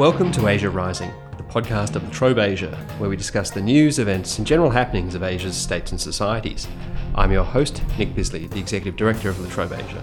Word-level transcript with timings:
Welcome 0.00 0.32
to 0.32 0.48
Asia 0.48 0.70
Rising, 0.70 1.12
the 1.36 1.42
podcast 1.42 1.94
of 1.94 2.02
La 2.02 2.08
Trobe 2.08 2.38
Asia, 2.38 2.74
where 2.96 3.10
we 3.10 3.18
discuss 3.18 3.50
the 3.50 3.60
news, 3.60 3.98
events, 3.98 4.38
and 4.38 4.46
general 4.46 4.70
happenings 4.70 5.14
of 5.14 5.22
Asia's 5.22 5.54
states 5.54 5.90
and 5.90 6.00
societies. 6.00 6.66
I'm 7.14 7.30
your 7.30 7.44
host, 7.44 7.82
Nick 7.98 8.14
Bisley, 8.14 8.46
the 8.46 8.58
Executive 8.58 8.96
Director 8.96 9.28
of 9.28 9.38
La 9.38 9.50
Trobe 9.50 9.74
Asia. 9.74 10.02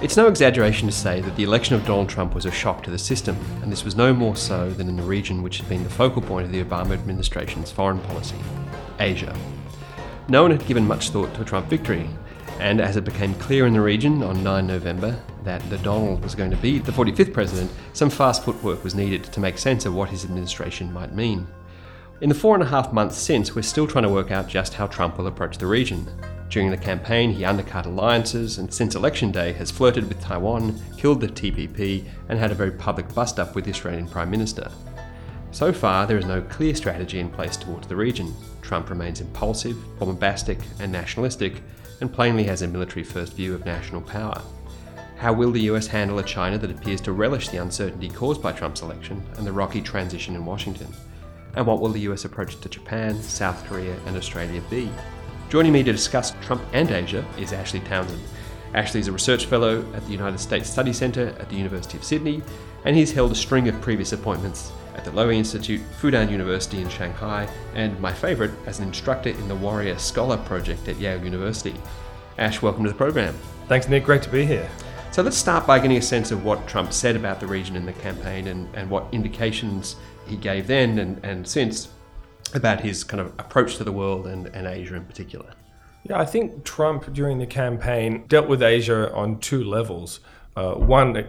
It's 0.00 0.16
no 0.16 0.28
exaggeration 0.28 0.88
to 0.88 0.94
say 0.94 1.20
that 1.20 1.36
the 1.36 1.42
election 1.42 1.74
of 1.74 1.84
Donald 1.84 2.08
Trump 2.08 2.34
was 2.34 2.46
a 2.46 2.50
shock 2.50 2.82
to 2.84 2.90
the 2.90 2.98
system, 2.98 3.36
and 3.62 3.70
this 3.70 3.84
was 3.84 3.96
no 3.96 4.14
more 4.14 4.34
so 4.34 4.70
than 4.70 4.88
in 4.88 4.96
the 4.96 5.02
region 5.02 5.42
which 5.42 5.58
had 5.58 5.68
been 5.68 5.84
the 5.84 5.90
focal 5.90 6.22
point 6.22 6.46
of 6.46 6.52
the 6.52 6.64
Obama 6.64 6.92
administration's 6.92 7.70
foreign 7.70 7.98
policy 7.98 8.38
Asia. 8.98 9.36
No 10.28 10.40
one 10.40 10.52
had 10.52 10.66
given 10.66 10.86
much 10.86 11.10
thought 11.10 11.34
to 11.34 11.42
a 11.42 11.44
Trump 11.44 11.66
victory, 11.66 12.08
and 12.60 12.80
as 12.80 12.96
it 12.96 13.04
became 13.04 13.34
clear 13.34 13.66
in 13.66 13.72
the 13.72 13.80
region 13.80 14.22
on 14.22 14.42
9 14.42 14.66
November 14.66 15.18
that 15.44 15.62
the 15.70 15.78
Donald 15.78 16.22
was 16.22 16.34
going 16.34 16.50
to 16.50 16.56
be 16.56 16.78
the 16.78 16.92
45th 16.92 17.32
president, 17.32 17.70
some 17.92 18.10
fast 18.10 18.44
footwork 18.44 18.82
was 18.82 18.94
needed 18.94 19.24
to 19.24 19.40
make 19.40 19.58
sense 19.58 19.86
of 19.86 19.94
what 19.94 20.08
his 20.08 20.24
administration 20.24 20.92
might 20.92 21.14
mean. 21.14 21.46
In 22.20 22.30
the 22.30 22.34
four 22.34 22.54
and 22.54 22.62
a 22.62 22.66
half 22.66 22.92
months 22.92 23.18
since, 23.18 23.54
we're 23.54 23.62
still 23.62 23.86
trying 23.86 24.04
to 24.04 24.10
work 24.10 24.30
out 24.30 24.48
just 24.48 24.74
how 24.74 24.86
Trump 24.86 25.18
will 25.18 25.26
approach 25.26 25.58
the 25.58 25.66
region. 25.66 26.06
During 26.48 26.70
the 26.70 26.76
campaign, 26.76 27.30
he 27.30 27.44
undercut 27.44 27.86
alliances, 27.86 28.56
and 28.56 28.72
since 28.72 28.94
election 28.94 29.30
day 29.30 29.52
has 29.52 29.70
flirted 29.70 30.08
with 30.08 30.20
Taiwan, 30.20 30.80
killed 30.96 31.20
the 31.20 31.28
TPP, 31.28 32.04
and 32.28 32.38
had 32.38 32.52
a 32.52 32.54
very 32.54 32.70
public 32.70 33.12
bust 33.14 33.38
up 33.38 33.54
with 33.54 33.64
the 33.64 33.70
Australian 33.70 34.08
Prime 34.08 34.30
Minister. 34.30 34.70
So 35.50 35.72
far, 35.72 36.06
there 36.06 36.18
is 36.18 36.24
no 36.24 36.40
clear 36.40 36.74
strategy 36.74 37.18
in 37.18 37.28
place 37.28 37.56
towards 37.56 37.86
the 37.86 37.96
region. 37.96 38.34
Trump 38.62 38.90
remains 38.90 39.20
impulsive, 39.20 39.76
bombastic, 39.98 40.58
and 40.80 40.90
nationalistic, 40.90 41.62
and 42.00 42.12
plainly 42.12 42.44
has 42.44 42.62
a 42.62 42.68
military 42.68 43.04
first 43.04 43.32
view 43.34 43.54
of 43.54 43.64
national 43.64 44.00
power. 44.02 44.42
How 45.16 45.32
will 45.32 45.50
the 45.50 45.62
US 45.62 45.86
handle 45.86 46.18
a 46.18 46.22
China 46.22 46.58
that 46.58 46.70
appears 46.70 47.00
to 47.02 47.12
relish 47.12 47.48
the 47.48 47.62
uncertainty 47.62 48.08
caused 48.08 48.42
by 48.42 48.52
Trump's 48.52 48.82
election 48.82 49.22
and 49.36 49.46
the 49.46 49.52
rocky 49.52 49.80
transition 49.80 50.34
in 50.34 50.44
Washington? 50.44 50.88
And 51.54 51.66
what 51.66 51.80
will 51.80 51.88
the 51.88 52.00
US 52.00 52.26
approach 52.26 52.60
to 52.60 52.68
Japan, 52.68 53.20
South 53.22 53.64
Korea, 53.66 53.96
and 54.06 54.16
Australia 54.16 54.62
be? 54.68 54.90
Joining 55.48 55.72
me 55.72 55.82
to 55.84 55.92
discuss 55.92 56.34
Trump 56.42 56.62
and 56.72 56.90
Asia 56.90 57.24
is 57.38 57.52
Ashley 57.52 57.80
Townshend. 57.80 58.20
Ashley 58.74 59.00
is 59.00 59.08
a 59.08 59.12
research 59.12 59.46
fellow 59.46 59.80
at 59.94 60.04
the 60.04 60.12
United 60.12 60.38
States 60.38 60.68
Study 60.68 60.92
Centre 60.92 61.28
at 61.38 61.48
the 61.48 61.56
University 61.56 61.96
of 61.96 62.04
Sydney, 62.04 62.42
and 62.84 62.94
he's 62.94 63.12
held 63.12 63.32
a 63.32 63.34
string 63.34 63.68
of 63.68 63.80
previous 63.80 64.12
appointments 64.12 64.70
at 64.96 65.04
the 65.04 65.10
Lowy 65.10 65.36
Institute, 65.36 65.80
Fudan 66.00 66.30
University 66.30 66.80
in 66.80 66.88
Shanghai, 66.88 67.48
and 67.74 67.98
my 68.00 68.12
favourite, 68.12 68.50
as 68.66 68.80
an 68.80 68.88
instructor 68.88 69.28
in 69.28 69.46
the 69.46 69.54
Warrior 69.54 69.98
Scholar 69.98 70.38
Project 70.38 70.88
at 70.88 70.98
Yale 70.98 71.22
University. 71.22 71.74
Ash, 72.38 72.62
welcome 72.62 72.82
to 72.84 72.90
the 72.90 72.96
program. 72.96 73.34
Thanks, 73.68 73.88
Nick. 73.88 74.04
Great 74.04 74.22
to 74.22 74.30
be 74.30 74.44
here. 74.44 74.68
So 75.12 75.22
let's 75.22 75.36
start 75.36 75.66
by 75.66 75.78
getting 75.78 75.96
a 75.96 76.02
sense 76.02 76.30
of 76.30 76.44
what 76.44 76.66
Trump 76.66 76.92
said 76.92 77.16
about 77.16 77.40
the 77.40 77.46
region 77.46 77.76
in 77.76 77.86
the 77.86 77.92
campaign 77.92 78.48
and, 78.48 78.68
and 78.74 78.90
what 78.90 79.06
indications 79.12 79.96
he 80.26 80.36
gave 80.36 80.66
then 80.66 80.98
and, 80.98 81.24
and 81.24 81.46
since 81.46 81.88
about 82.54 82.80
his 82.80 83.04
kind 83.04 83.20
of 83.20 83.28
approach 83.38 83.76
to 83.76 83.84
the 83.84 83.92
world 83.92 84.26
and, 84.26 84.46
and 84.48 84.66
Asia 84.66 84.94
in 84.94 85.04
particular. 85.04 85.52
Yeah, 86.04 86.18
I 86.18 86.24
think 86.24 86.64
Trump 86.64 87.12
during 87.12 87.38
the 87.38 87.46
campaign 87.46 88.26
dealt 88.28 88.48
with 88.48 88.62
Asia 88.62 89.12
on 89.12 89.40
two 89.40 89.64
levels. 89.64 90.20
Uh, 90.54 90.74
one, 90.74 91.26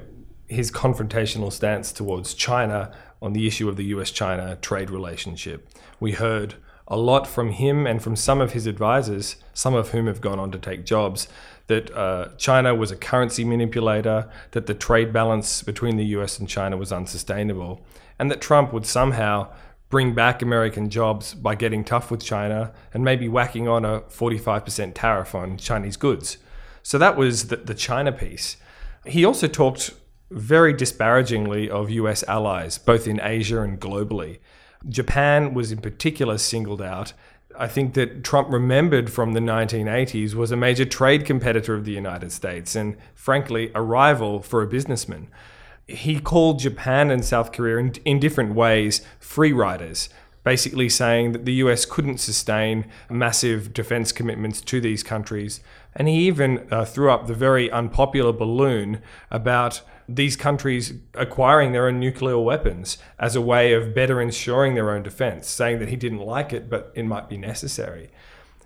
his 0.47 0.71
confrontational 0.71 1.51
stance 1.51 1.91
towards 1.91 2.33
China 2.33 2.91
on 3.21 3.33
the 3.33 3.47
issue 3.47 3.67
of 3.69 3.77
the 3.77 3.85
US 3.85 4.11
China 4.11 4.57
trade 4.61 4.89
relationship. 4.89 5.67
We 5.99 6.13
heard 6.13 6.55
a 6.87 6.97
lot 6.97 7.27
from 7.27 7.51
him 7.51 7.85
and 7.85 8.01
from 8.01 8.15
some 8.15 8.39
of 8.39 8.53
his 8.53 8.65
advisors, 8.65 9.35
some 9.53 9.73
of 9.73 9.89
whom 9.89 10.07
have 10.07 10.21
gone 10.21 10.39
on 10.39 10.51
to 10.51 10.57
take 10.57 10.85
jobs, 10.85 11.27
that 11.67 11.93
uh, 11.95 12.29
China 12.37 12.73
was 12.73 12.91
a 12.91 12.95
currency 12.95 13.43
manipulator, 13.43 14.29
that 14.51 14.67
the 14.67 14.73
trade 14.73 15.11
balance 15.11 15.63
between 15.63 15.97
the 15.97 16.05
US 16.05 16.39
and 16.39 16.47
China 16.47 16.77
was 16.77 16.93
unsustainable, 16.93 17.85
and 18.17 18.31
that 18.31 18.39
Trump 18.39 18.71
would 18.71 18.85
somehow 18.85 19.49
bring 19.89 20.13
back 20.13 20.41
American 20.41 20.89
jobs 20.89 21.33
by 21.33 21.55
getting 21.55 21.83
tough 21.83 22.11
with 22.11 22.23
China 22.23 22.73
and 22.93 23.03
maybe 23.03 23.27
whacking 23.27 23.67
on 23.67 23.85
a 23.85 24.01
45% 24.01 24.93
tariff 24.93 25.33
on 25.35 25.57
Chinese 25.57 25.97
goods. 25.97 26.37
So 26.83 26.97
that 26.97 27.17
was 27.17 27.47
the, 27.47 27.57
the 27.57 27.73
China 27.73 28.11
piece. 28.11 28.57
He 29.05 29.23
also 29.23 29.47
talked 29.47 29.93
very 30.29 30.73
disparagingly 30.73 31.69
of 31.69 31.89
US 31.89 32.23
allies, 32.27 32.77
both 32.77 33.07
in 33.07 33.19
Asia 33.21 33.61
and 33.61 33.79
globally. 33.79 34.39
Japan 34.87 35.53
was 35.53 35.71
in 35.71 35.79
particular 35.79 36.37
singled 36.37 36.81
out. 36.81 37.13
I 37.57 37.67
think 37.67 37.93
that 37.95 38.23
Trump 38.23 38.51
remembered 38.51 39.11
from 39.11 39.33
the 39.33 39.39
1980s 39.39 40.33
was 40.33 40.51
a 40.51 40.57
major 40.57 40.85
trade 40.85 41.25
competitor 41.25 41.73
of 41.73 41.85
the 41.85 41.91
United 41.91 42.31
States 42.31 42.75
and, 42.75 42.97
frankly, 43.15 43.71
a 43.73 43.81
rival 43.81 44.41
for 44.41 44.61
a 44.61 44.67
businessman. 44.67 45.27
He 45.87 46.19
called 46.19 46.59
Japan 46.59 47.09
and 47.09 47.25
South 47.25 47.51
Korea 47.51 47.77
in, 47.77 47.93
in 48.05 48.19
different 48.19 48.53
ways 48.53 49.01
free 49.19 49.53
riders, 49.53 50.09
basically 50.43 50.89
saying 50.89 51.31
that 51.31 51.45
the 51.45 51.53
US 51.53 51.85
couldn't 51.85 52.19
sustain 52.19 52.85
massive 53.09 53.73
defense 53.73 54.11
commitments 54.11 54.61
to 54.61 54.79
these 54.79 55.01
countries. 55.01 55.61
And 55.95 56.07
he 56.07 56.27
even 56.27 56.67
uh, 56.69 56.85
threw 56.85 57.09
up 57.09 57.25
the 57.25 57.33
very 57.33 57.71
unpopular 57.71 58.33
balloon 58.33 59.01
about 59.31 59.81
these 60.09 60.35
countries 60.35 60.93
acquiring 61.13 61.71
their 61.71 61.87
own 61.87 61.99
nuclear 61.99 62.39
weapons 62.39 62.97
as 63.19 63.35
a 63.35 63.41
way 63.41 63.73
of 63.73 63.93
better 63.93 64.21
ensuring 64.21 64.75
their 64.75 64.91
own 64.91 65.03
defense, 65.03 65.47
saying 65.47 65.79
that 65.79 65.89
he 65.89 65.95
didn't 65.95 66.19
like 66.19 66.53
it, 66.53 66.69
but 66.69 66.91
it 66.95 67.03
might 67.03 67.27
be 67.27 67.37
necessary. 67.37 68.09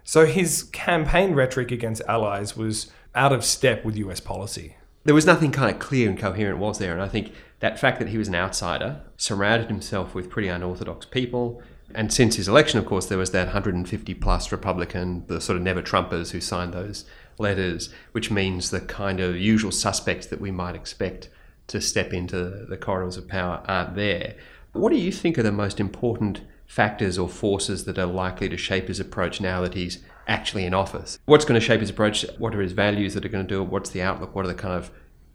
So 0.03 0.25
his 0.25 0.63
campaign 0.63 1.33
rhetoric 1.33 1.71
against 1.71 2.01
allies 2.07 2.55
was 2.55 2.91
out 3.15 3.33
of 3.33 3.43
step 3.43 3.83
with 3.83 3.95
US 3.97 4.19
policy. 4.19 4.75
There 5.03 5.15
was 5.15 5.25
nothing 5.25 5.51
kind 5.51 5.73
of 5.73 5.79
clear 5.79 6.07
and 6.09 6.17
coherent, 6.17 6.59
was 6.59 6.77
there? 6.77 6.93
And 6.93 7.01
I 7.01 7.07
think 7.07 7.33
that 7.59 7.79
fact 7.79 7.99
that 7.99 8.09
he 8.09 8.17
was 8.17 8.27
an 8.27 8.35
outsider 8.35 9.01
surrounded 9.17 9.67
himself 9.67 10.13
with 10.13 10.29
pretty 10.29 10.47
unorthodox 10.47 11.05
people. 11.05 11.61
And 11.93 12.13
since 12.13 12.35
his 12.35 12.47
election, 12.47 12.77
of 12.79 12.85
course, 12.85 13.07
there 13.07 13.17
was 13.17 13.31
that 13.31 13.47
150 13.47 14.13
plus 14.15 14.51
Republican, 14.51 15.25
the 15.27 15.41
sort 15.41 15.57
of 15.57 15.63
never 15.63 15.81
Trumpers 15.81 16.31
who 16.31 16.39
signed 16.39 16.73
those 16.73 17.05
letters, 17.41 17.89
which 18.11 18.31
means 18.31 18.69
the 18.69 18.79
kind 18.79 19.19
of 19.19 19.35
usual 19.35 19.71
suspects 19.71 20.27
that 20.27 20.39
we 20.39 20.51
might 20.51 20.75
expect 20.75 21.29
to 21.67 21.81
step 21.81 22.13
into 22.13 22.65
the 22.69 22.77
corridors 22.77 23.17
of 23.17 23.27
power 23.27 23.63
aren't 23.65 23.95
there. 23.95 24.35
What 24.73 24.91
do 24.91 24.97
you 24.97 25.11
think 25.11 25.37
are 25.37 25.43
the 25.43 25.51
most 25.51 25.79
important 25.79 26.41
factors 26.65 27.17
or 27.17 27.27
forces 27.27 27.83
that 27.85 27.99
are 27.99 28.05
likely 28.05 28.47
to 28.47 28.57
shape 28.57 28.87
his 28.87 28.99
approach 28.99 29.41
now 29.41 29.61
that 29.61 29.73
he's 29.73 29.99
actually 30.27 30.65
in 30.65 30.73
office? 30.73 31.19
What's 31.25 31.45
going 31.45 31.59
to 31.59 31.65
shape 31.65 31.81
his 31.81 31.89
approach? 31.89 32.25
What 32.37 32.55
are 32.55 32.61
his 32.61 32.71
values 32.71 33.13
that 33.13 33.25
are 33.25 33.29
going 33.29 33.45
to 33.45 33.53
do 33.53 33.61
it? 33.61 33.69
What's 33.69 33.89
the 33.89 34.01
outlook? 34.01 34.35
What 34.35 34.45
are 34.45 34.49
the 34.49 34.53
kind 34.53 34.75
of 34.75 34.91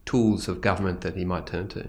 tools 0.06 0.49
of 0.49 0.61
government 0.61 1.03
that 1.03 1.17
he 1.17 1.25
might 1.25 1.47
turn 1.47 1.69
to? 1.69 1.88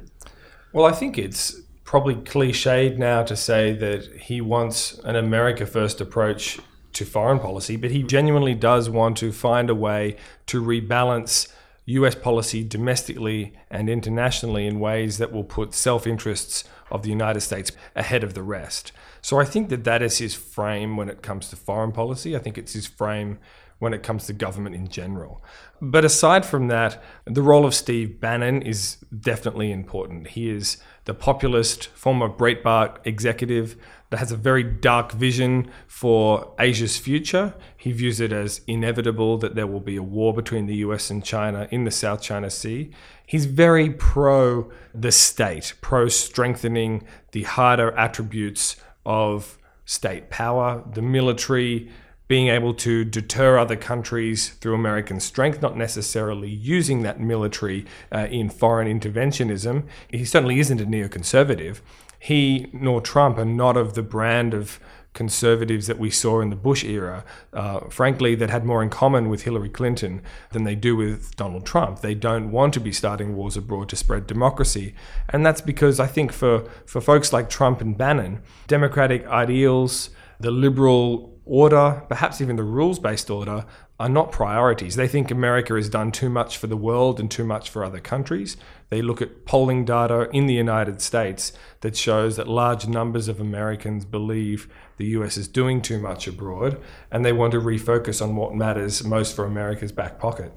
Well, 0.74 0.86
I 0.86 0.92
think 0.92 1.18
it's 1.18 1.62
probably 1.86 2.16
cliched 2.16 2.98
now 2.98 3.24
to 3.24 3.36
say 3.36 3.72
that 3.74 4.04
he 4.18 4.42
wants 4.42 5.00
an 5.06 5.16
America 5.16 5.66
first 5.66 6.02
approach 6.02 6.60
to 6.98 7.06
foreign 7.06 7.40
policy, 7.40 7.76
but 7.76 7.92
he 7.92 8.04
genuinely 8.04 8.56
does 8.56 8.90
want 8.90 9.18
to 9.18 9.32
find 9.32 9.70
a 9.70 9.76
way 9.76 10.16
to 10.48 10.62
rebalance 10.62 11.52
US 11.86 12.16
policy 12.16 12.64
domestically 12.64 13.54
and 13.72 13.90
internationally 13.90 14.68
in 14.68 14.80
ways 14.80 15.18
that 15.20 15.32
will 15.32 15.44
put 15.44 15.74
self 15.74 16.06
interests 16.06 16.64
of 16.92 17.04
the 17.04 17.10
United 17.10 17.42
States 17.42 17.72
ahead 17.96 18.24
of 18.24 18.34
the 18.34 18.44
rest. 18.44 18.92
So 19.22 19.40
I 19.40 19.46
think 19.46 19.70
that 19.70 19.84
that 19.84 20.02
is 20.02 20.18
his 20.18 20.36
frame 20.36 20.98
when 20.98 21.10
it 21.10 21.22
comes 21.22 21.50
to 21.50 21.56
foreign 21.56 21.92
policy. 21.92 22.36
I 22.36 22.40
think 22.40 22.58
it's 22.58 22.74
his 22.74 22.88
frame 22.88 23.40
when 23.80 23.94
it 23.94 24.04
comes 24.04 24.26
to 24.26 24.34
government 24.34 24.76
in 24.76 24.88
general. 24.88 25.44
But 25.82 26.04
aside 26.04 26.46
from 26.46 26.68
that, 26.68 27.02
the 27.26 27.42
role 27.42 27.66
of 27.66 27.76
Steve 27.76 28.20
Bannon 28.20 28.62
is 28.62 28.98
definitely 29.18 29.72
important. 29.72 30.30
He 30.30 30.50
is 30.50 30.78
the 31.06 31.14
populist 31.14 31.88
former 31.88 32.28
Breitbart 32.28 32.98
executive 33.06 33.78
that 34.10 34.18
has 34.18 34.32
a 34.32 34.38
very 34.38 34.64
dark 34.64 35.12
vision 35.12 35.70
for 35.88 36.54
Asia's 36.60 36.98
future. 36.98 37.54
He 37.76 37.92
views 37.92 38.20
it 38.20 38.32
as 38.32 38.62
inevitable 38.68 39.38
that 39.40 39.56
there 39.56 39.68
will 39.68 39.82
be 39.82 39.98
a 39.98 40.04
war 40.04 40.34
between 40.34 40.66
the 40.66 40.76
US 40.78 41.10
and 41.10 41.24
China 41.24 41.68
in 41.72 41.84
the 41.84 41.92
South 41.92 42.22
China 42.22 42.50
Sea. 42.50 42.92
He's 43.26 43.46
very 43.46 43.90
pro 43.90 44.72
the 44.94 45.12
state, 45.12 45.74
pro 45.82 46.08
strengthening 46.08 47.04
the 47.32 47.44
harder 47.44 47.92
attributes 47.98 48.78
of 49.06 49.58
state 49.86 50.30
power, 50.30 50.84
the 50.94 51.02
military, 51.02 51.90
being 52.28 52.50
able 52.50 52.74
to 52.74 53.06
deter 53.06 53.58
other 53.58 53.78
countries 53.78 54.50
through 54.50 54.76
American 54.76 55.20
strength, 55.20 55.62
not 55.62 55.78
necessarily 55.78 56.50
using 56.50 57.04
that 57.04 57.20
military 57.20 57.86
uh, 58.12 58.28
in 58.30 58.50
foreign 58.50 58.88
interventionism. 59.00 59.86
He 60.10 60.26
certainly 60.26 60.60
isn't 60.60 60.82
a 60.82 60.86
neoconservative. 60.86 61.80
He 62.20 62.70
nor 62.74 63.02
Trump 63.02 63.38
are 63.38 63.46
not 63.46 63.78
of 63.78 63.94
the 63.94 64.04
brand 64.04 64.54
of 64.54 64.80
conservatives 65.18 65.88
that 65.88 65.98
we 65.98 66.12
saw 66.12 66.42
in 66.42 66.52
the 66.52 66.56
Bush 66.56 66.84
era, 66.84 67.26
uh, 67.52 67.80
frankly, 67.90 68.36
that 68.36 68.52
had 68.52 68.64
more 68.64 68.84
in 68.84 68.90
common 68.90 69.30
with 69.30 69.42
Hillary 69.44 69.68
Clinton 69.68 70.22
than 70.52 70.64
they 70.64 70.76
do 70.76 70.96
with 70.96 71.36
Donald 71.36 71.66
Trump. 71.66 72.02
They 72.02 72.14
don't 72.14 72.52
want 72.52 72.76
to 72.76 72.80
be 72.80 72.92
starting 72.92 73.36
wars 73.36 73.58
abroad 73.58 73.90
to 73.90 73.96
spread 73.96 74.28
democracy. 74.28 74.94
And 75.30 75.44
that's 75.44 75.60
because 75.60 76.00
I 76.00 76.06
think 76.06 76.32
for, 76.32 76.70
for 76.86 77.02
folks 77.02 77.34
like 77.34 77.50
Trump 77.50 77.82
and 77.82 77.98
Bannon, 77.98 78.44
democratic 78.68 79.26
ideals, 79.26 80.12
the 80.40 80.52
liberal 80.52 81.34
order, 81.46 82.04
perhaps 82.08 82.40
even 82.40 82.56
the 82.56 82.64
rules 82.64 83.00
based 83.00 83.32
order, 83.32 83.66
are 84.00 84.10
not 84.10 84.32
priorities. 84.32 84.96
They 84.96 85.08
think 85.08 85.32
America 85.32 85.74
has 85.74 85.90
done 85.90 86.12
too 86.12 86.30
much 86.30 86.58
for 86.58 86.68
the 86.68 86.78
world 86.78 87.20
and 87.20 87.32
too 87.32 87.44
much 87.44 87.72
for 87.72 87.84
other 87.84 88.00
countries. 88.00 88.56
They 88.90 89.02
look 89.02 89.22
at 89.22 89.46
polling 89.46 89.86
data 89.86 90.30
in 90.32 90.48
the 90.48 90.54
United 90.54 91.02
States 91.02 91.52
that 91.82 91.98
shows 91.98 92.38
that 92.38 92.48
large 92.48 92.88
numbers 92.88 93.28
of 93.28 93.40
Americans 93.40 94.06
believe 94.06 94.68
the 94.98 95.06
US 95.08 95.38
is 95.38 95.48
doing 95.48 95.82
too 95.82 96.00
much 96.00 96.28
abroad, 96.28 96.80
and 97.12 97.26
they 97.26 97.34
want 97.34 97.52
to 97.52 97.60
refocus 97.60 98.22
on 98.22 98.36
what 98.36 98.56
matters 98.56 99.04
most 99.04 99.36
for 99.36 99.46
America's 99.46 99.92
back 99.92 100.20
pocket. 100.20 100.54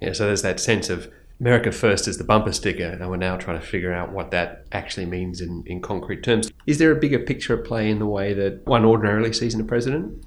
Yeah, 0.00 0.12
so 0.12 0.26
there's 0.26 0.42
that 0.42 0.60
sense 0.60 0.88
of 0.88 1.10
America 1.40 1.72
first 1.72 2.06
is 2.06 2.16
the 2.16 2.24
bumper 2.24 2.52
sticker, 2.52 2.84
and 2.84 3.10
we're 3.10 3.16
now 3.16 3.36
trying 3.36 3.60
to 3.60 3.66
figure 3.66 3.92
out 3.92 4.12
what 4.12 4.30
that 4.30 4.66
actually 4.72 5.06
means 5.06 5.40
in, 5.40 5.64
in 5.66 5.82
concrete 5.82 6.22
terms. 6.22 6.50
Is 6.66 6.78
there 6.78 6.92
a 6.92 6.96
bigger 6.96 7.18
picture 7.18 7.58
at 7.58 7.64
play 7.64 7.90
in 7.90 7.98
the 7.98 8.06
way 8.06 8.32
that 8.34 8.64
one 8.66 8.84
ordinarily 8.84 9.32
sees 9.32 9.54
in 9.54 9.60
a 9.60 9.64
president? 9.64 10.24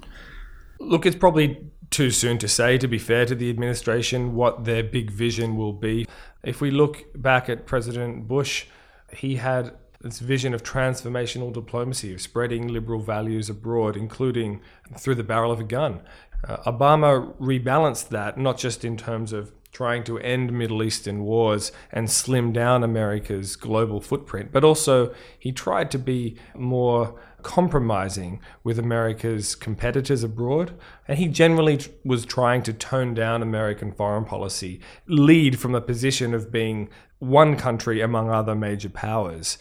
Look, 0.80 1.06
it's 1.06 1.16
probably 1.16 1.66
too 1.90 2.10
soon 2.10 2.38
to 2.38 2.48
say, 2.48 2.78
to 2.78 2.88
be 2.88 2.98
fair 2.98 3.24
to 3.26 3.34
the 3.34 3.50
administration, 3.50 4.34
what 4.34 4.64
their 4.64 4.82
big 4.82 5.10
vision 5.10 5.56
will 5.56 5.72
be. 5.72 6.06
If 6.44 6.60
we 6.60 6.70
look 6.70 7.06
back 7.14 7.48
at 7.48 7.66
President 7.66 8.28
Bush, 8.28 8.66
he 9.12 9.36
had 9.36 9.74
this 10.00 10.20
vision 10.20 10.54
of 10.54 10.62
transformational 10.62 11.52
diplomacy, 11.52 12.14
of 12.14 12.20
spreading 12.20 12.68
liberal 12.68 13.00
values 13.00 13.50
abroad, 13.50 13.96
including 13.96 14.60
through 14.96 15.16
the 15.16 15.24
barrel 15.24 15.50
of 15.50 15.60
a 15.60 15.64
gun. 15.64 16.00
Uh, 16.46 16.56
Obama 16.58 17.34
rebalanced 17.38 18.08
that, 18.10 18.38
not 18.38 18.58
just 18.58 18.84
in 18.84 18.96
terms 18.96 19.32
of 19.32 19.52
trying 19.72 20.04
to 20.04 20.18
end 20.18 20.52
Middle 20.52 20.82
Eastern 20.82 21.24
wars 21.24 21.72
and 21.92 22.10
slim 22.10 22.52
down 22.52 22.82
America's 22.82 23.56
global 23.56 24.00
footprint, 24.00 24.50
but 24.52 24.64
also 24.64 25.12
he 25.38 25.52
tried 25.52 25.90
to 25.90 25.98
be 25.98 26.36
more 26.54 27.20
compromising 27.48 28.42
with 28.62 28.78
America's 28.78 29.54
competitors 29.54 30.22
abroad. 30.22 30.74
And 31.08 31.16
he 31.16 31.28
generally 31.28 31.80
was 32.04 32.26
trying 32.26 32.62
to 32.64 32.74
tone 32.74 33.14
down 33.14 33.40
American 33.40 33.90
foreign 33.90 34.26
policy, 34.26 34.80
lead 35.06 35.58
from 35.58 35.74
a 35.74 35.80
position 35.80 36.34
of 36.34 36.52
being 36.52 36.90
one 37.20 37.56
country 37.56 38.02
among 38.02 38.28
other 38.28 38.54
major 38.54 38.90
powers. 38.90 39.56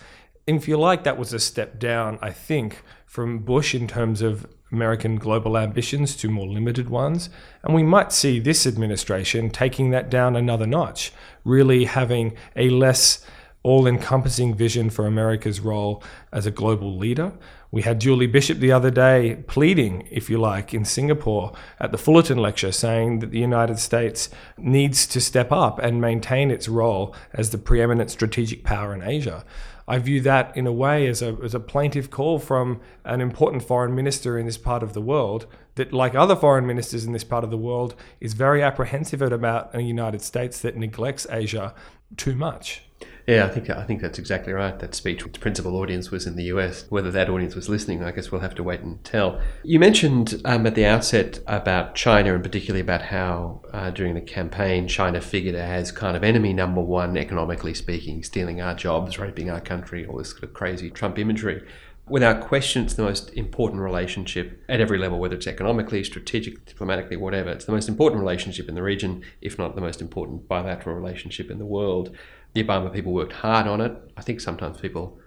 If 0.45 0.68
you 0.68 0.78
like, 0.78 1.06
that 1.06 1.18
was 1.18 1.31
a 1.31 1.39
step 1.39 1.80
down, 1.80 2.19
I 2.22 2.31
think, 2.31 2.84
from 3.06 3.39
Bush 3.39 3.74
in 3.74 3.88
terms 3.88 4.22
of 4.22 4.45
American 4.69 5.16
global 5.16 5.57
ambitions 5.57 6.18
to 6.18 6.30
more 6.30 6.45
limited 6.45 6.89
ones. 6.89 7.30
And 7.63 7.74
we 7.74 7.84
might 7.84 8.12
see 8.12 8.38
this 8.38 8.68
administration 8.68 9.50
taking 9.50 9.92
that 9.92 10.10
down 10.10 10.36
another 10.36 10.68
notch, 10.68 11.13
really 11.45 11.86
having 11.86 12.36
a 12.54 12.69
less 12.69 13.25
all 13.63 13.88
encompassing 13.88 14.56
vision 14.56 14.89
for 14.89 15.06
America's 15.06 15.60
role 15.60 16.01
as 16.31 16.45
a 16.45 16.51
global 16.51 16.98
leader. 16.98 17.34
We 17.69 17.81
had 17.81 18.00
Julie 18.00 18.28
Bishop 18.28 18.60
the 18.60 18.72
other 18.72 18.90
day 18.90 19.44
pleading, 19.48 20.08
if 20.10 20.30
you 20.30 20.38
like, 20.38 20.74
in 20.74 20.86
Singapore 20.86 21.52
at 21.80 21.92
the 21.92 21.98
Fullerton 21.98 22.38
lecture, 22.38 22.72
saying 22.72 23.19
that 23.19 23.31
the 23.31 23.40
United 23.40 23.78
States 23.78 24.30
needs 24.58 25.06
to 25.08 25.19
step 25.19 25.52
up 25.52 25.78
and 25.80 26.00
maintain 26.00 26.50
its 26.50 26.69
role 26.69 27.14
as 27.34 27.50
the 27.50 27.58
preeminent 27.58 28.10
strategic 28.10 28.64
power 28.64 28.94
in 28.94 29.04
Asia. 29.04 29.44
I 29.86 30.00
view 30.00 30.22
that 30.22 30.56
in 30.56 30.66
a 30.66 30.72
way 30.72 31.08
as 31.08 31.22
a, 31.22 31.38
as 31.44 31.54
a 31.54 31.60
plaintive 31.60 32.10
call 32.10 32.40
from 32.40 32.81
an 33.06 33.22
important 33.22 33.64
foreign 33.64 33.96
minister 33.96 34.38
in 34.38 34.46
this 34.46 34.58
part 34.58 34.84
of 34.84 34.94
the 34.94 35.02
world 35.02 35.46
that, 35.75 35.94
like 35.94 36.16
other 36.16 36.36
foreign 36.36 36.66
ministers 36.66 37.06
in 37.06 37.13
this 37.13 37.24
part 37.24 37.44
of 37.44 37.52
the 37.52 37.58
world, 37.58 37.96
is 38.20 38.34
very 38.34 38.63
apprehensive 38.63 39.22
about 39.22 39.74
a 39.74 39.81
United 39.81 40.22
States 40.22 40.60
that 40.62 40.75
neglects 40.75 41.28
Asia 41.30 41.74
too 42.16 42.36
much. 42.36 42.84
Yeah, 43.27 43.45
I 43.45 43.50
think 43.50 43.69
I 43.69 43.83
think 43.83 44.01
that's 44.01 44.18
exactly 44.18 44.53
right. 44.53 44.79
That 44.79 44.95
speech, 44.95 45.21
the 45.21 45.38
principal 45.38 45.75
audience 45.75 46.12
was 46.12 46.25
in 46.25 46.38
the 46.38 46.45
US. 46.45 46.85
Whether 46.88 47.12
that 47.12 47.29
audience 47.29 47.56
was 47.56 47.68
listening, 47.68 48.01
I 48.01 48.12
guess 48.12 48.31
we'll 48.31 48.39
have 48.39 48.56
to 48.56 48.63
wait 48.63 48.79
and 48.79 49.03
tell. 49.03 49.41
You 49.65 49.81
mentioned 49.81 50.41
um, 50.45 50.65
at 50.65 50.75
the 50.75 50.85
outset 50.85 51.41
about 51.45 51.94
China, 51.94 52.33
and 52.35 52.41
particularly 52.41 52.79
about 52.79 53.01
how 53.01 53.63
uh, 53.74 53.89
during 53.89 54.13
the 54.13 54.21
campaign 54.21 54.88
China 54.88 55.19
figured 55.19 55.56
as 55.56 55.91
kind 55.91 56.15
of 56.15 56.24
enemy 56.24 56.53
number 56.53 56.79
one, 56.79 57.18
economically 57.18 57.74
speaking, 57.74 58.24
stealing 58.24 58.62
our 58.62 58.74
jobs, 58.74 59.19
raping 59.19 59.50
our 59.50 59.59
country, 59.59 60.06
all 60.06 60.19
this 60.19 60.31
sort 60.31 60.44
of 60.44 60.53
crazy 60.53 60.89
Trump 60.89 61.19
imagery. 61.19 61.68
Without 62.07 62.39
question, 62.39 62.85
it's 62.85 62.94
the 62.94 63.03
most 63.03 63.29
important 63.33 63.81
relationship 63.81 64.63
at 64.69 64.79
every 64.79 64.97
level, 64.97 65.19
whether 65.19 65.35
it's 65.35 65.47
economically, 65.47 66.01
strategically, 66.06 66.62
diplomatically, 66.65 67.18
whatever. 67.18 67.50
It's 67.50 67.65
the 67.65 67.74
most 67.74 67.89
important 67.89 68.21
relationship 68.21 68.69
in 68.69 68.75
the 68.75 68.81
region, 68.81 69.24
if 69.41 69.59
not 69.59 69.75
the 69.75 69.81
most 69.81 70.00
important 70.00 70.47
bilateral 70.47 70.95
relationship 70.95 71.51
in 71.51 71.59
the 71.59 71.65
world 71.65 72.15
the 72.57 72.63
Obama 72.63 72.92
people 72.92 73.13
worked 73.13 73.33
hard 73.33 73.68
on 73.68 73.81
it. 73.81 73.95
I 74.18 74.21
think 74.21 74.42
sometimes 74.42 74.80
people 74.80 75.19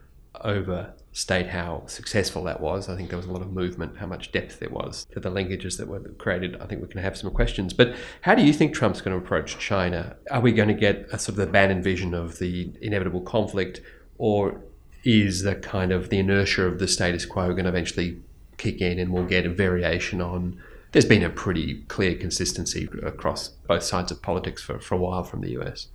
overstate 0.43 1.47
how 1.47 1.85
successful 1.87 2.43
that 2.45 2.61
was. 2.61 2.89
I 2.89 2.97
think 2.97 3.09
there 3.09 3.17
was 3.17 3.27
a 3.27 3.33
lot 3.33 3.43
of 3.43 3.53
movement, 3.53 3.99
how 3.99 4.07
much 4.07 4.33
depth 4.33 4.59
there 4.59 4.71
was 4.71 5.07
to 5.13 5.21
the 5.21 5.31
linkages 5.31 5.79
that 5.79 5.87
were 5.87 6.01
created. 6.01 6.61
I 6.61 6.67
think 6.67 6.83
we 6.83 6.89
can 6.89 7.01
have 7.01 7.17
some 7.17 7.31
questions. 7.31 7.73
But 7.73 7.95
how 8.23 8.35
do 8.35 8.43
you 8.43 8.53
think 8.53 8.75
Trump's 8.75 9.01
going 9.01 9.17
to 9.17 9.25
approach 9.25 9.59
China? 9.59 10.17
Are 10.31 10.41
we 10.41 10.53
going 10.53 10.69
to 10.69 10.75
get 10.75 11.07
a 11.13 11.19
sort 11.19 11.31
of 11.31 11.37
the 11.37 11.47
Bannon 11.47 11.83
vision 11.83 12.15
of 12.15 12.39
the 12.39 12.73
inevitable 12.81 13.21
conflict, 13.21 13.81
or 14.19 14.61
is 15.05 15.43
the 15.43 15.55
kind 15.55 15.93
of 15.93 16.09
the 16.09 16.19
inertia 16.19 16.65
of 16.67 16.81
the 16.81 16.89
status 16.89 17.27
quo 17.27 17.51
going 17.51 17.65
to 17.65 17.71
eventually 17.71 18.21
kick 18.57 18.81
in 18.81 18.99
and 18.99 19.13
we'll 19.13 19.25
get 19.25 19.47
a 19.47 19.51
variation 19.51 20.21
on? 20.21 20.61
There's 20.93 21.05
been 21.05 21.23
a 21.23 21.31
pretty 21.31 21.83
clear 21.83 22.17
consistency 22.17 22.89
across 23.05 23.49
both 23.69 23.85
sides 23.85 24.11
of 24.11 24.21
politics 24.21 24.63
for, 24.63 24.81
for 24.81 24.97
a 24.97 24.99
while 24.99 25.23
from 25.23 25.43
the 25.43 25.51
US. 25.61 25.87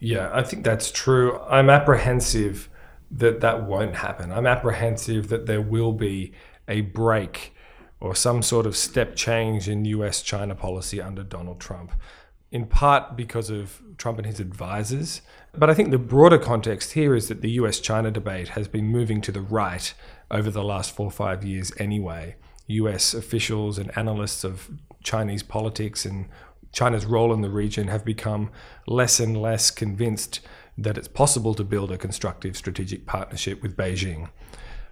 Yeah, 0.00 0.30
I 0.32 0.42
think 0.42 0.64
that's 0.64 0.90
true. 0.90 1.38
I'm 1.40 1.68
apprehensive 1.68 2.70
that 3.10 3.40
that 3.40 3.66
won't 3.66 3.96
happen. 3.96 4.32
I'm 4.32 4.46
apprehensive 4.46 5.28
that 5.28 5.46
there 5.46 5.60
will 5.60 5.92
be 5.92 6.32
a 6.66 6.80
break 6.80 7.54
or 8.00 8.14
some 8.14 8.42
sort 8.42 8.64
of 8.64 8.76
step 8.76 9.14
change 9.14 9.68
in 9.68 9.84
US 9.84 10.22
China 10.22 10.54
policy 10.54 11.02
under 11.02 11.22
Donald 11.22 11.60
Trump, 11.60 11.92
in 12.50 12.66
part 12.66 13.14
because 13.14 13.50
of 13.50 13.82
Trump 13.98 14.16
and 14.18 14.26
his 14.26 14.40
advisors. 14.40 15.20
But 15.52 15.68
I 15.68 15.74
think 15.74 15.90
the 15.90 15.98
broader 15.98 16.38
context 16.38 16.92
here 16.92 17.14
is 17.14 17.28
that 17.28 17.42
the 17.42 17.50
US 17.52 17.78
China 17.78 18.10
debate 18.10 18.48
has 18.50 18.68
been 18.68 18.86
moving 18.86 19.20
to 19.20 19.32
the 19.32 19.42
right 19.42 19.92
over 20.30 20.50
the 20.50 20.64
last 20.64 20.94
four 20.96 21.06
or 21.06 21.12
five 21.12 21.44
years 21.44 21.72
anyway. 21.76 22.36
US 22.68 23.12
officials 23.12 23.76
and 23.76 23.96
analysts 23.98 24.44
of 24.44 24.70
Chinese 25.02 25.42
politics 25.42 26.06
and 26.06 26.26
China's 26.72 27.06
role 27.06 27.32
in 27.32 27.40
the 27.40 27.50
region 27.50 27.88
have 27.88 28.04
become 28.04 28.50
less 28.86 29.20
and 29.20 29.40
less 29.40 29.70
convinced 29.70 30.40
that 30.78 30.96
it's 30.96 31.08
possible 31.08 31.54
to 31.54 31.64
build 31.64 31.92
a 31.92 31.98
constructive 31.98 32.56
strategic 32.56 33.06
partnership 33.06 33.62
with 33.62 33.76
Beijing. 33.76 34.30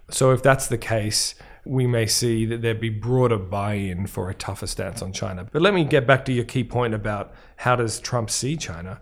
So, 0.09 0.31
if 0.31 0.41
that's 0.41 0.67
the 0.67 0.77
case, 0.77 1.35
we 1.65 1.85
may 1.85 2.05
see 2.05 2.45
that 2.45 2.61
there 2.61 2.73
be 2.73 2.89
broader 2.89 3.37
buy-in 3.37 4.07
for 4.07 4.29
a 4.29 4.33
tougher 4.33 4.67
stance 4.67 5.01
on 5.01 5.13
China. 5.13 5.47
But 5.51 5.61
let 5.61 5.73
me 5.73 5.83
get 5.83 6.07
back 6.07 6.25
to 6.25 6.33
your 6.33 6.45
key 6.45 6.63
point 6.63 6.93
about 6.93 7.33
how 7.57 7.75
does 7.75 7.99
Trump 7.99 8.29
see 8.29 8.55
China? 8.55 8.99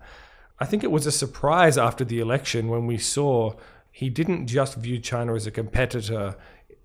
I 0.60 0.66
think 0.66 0.82
it 0.84 0.90
was 0.90 1.06
a 1.06 1.12
surprise 1.12 1.78
after 1.78 2.04
the 2.04 2.20
election 2.20 2.68
when 2.68 2.86
we 2.86 2.98
saw 2.98 3.54
he 3.90 4.10
didn't 4.10 4.46
just 4.48 4.76
view 4.76 4.98
China 4.98 5.34
as 5.34 5.46
a 5.46 5.50
competitor 5.50 6.36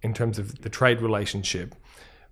in 0.02 0.14
terms 0.14 0.40
of 0.40 0.62
the 0.62 0.70
trade 0.70 1.02
relationship, 1.02 1.76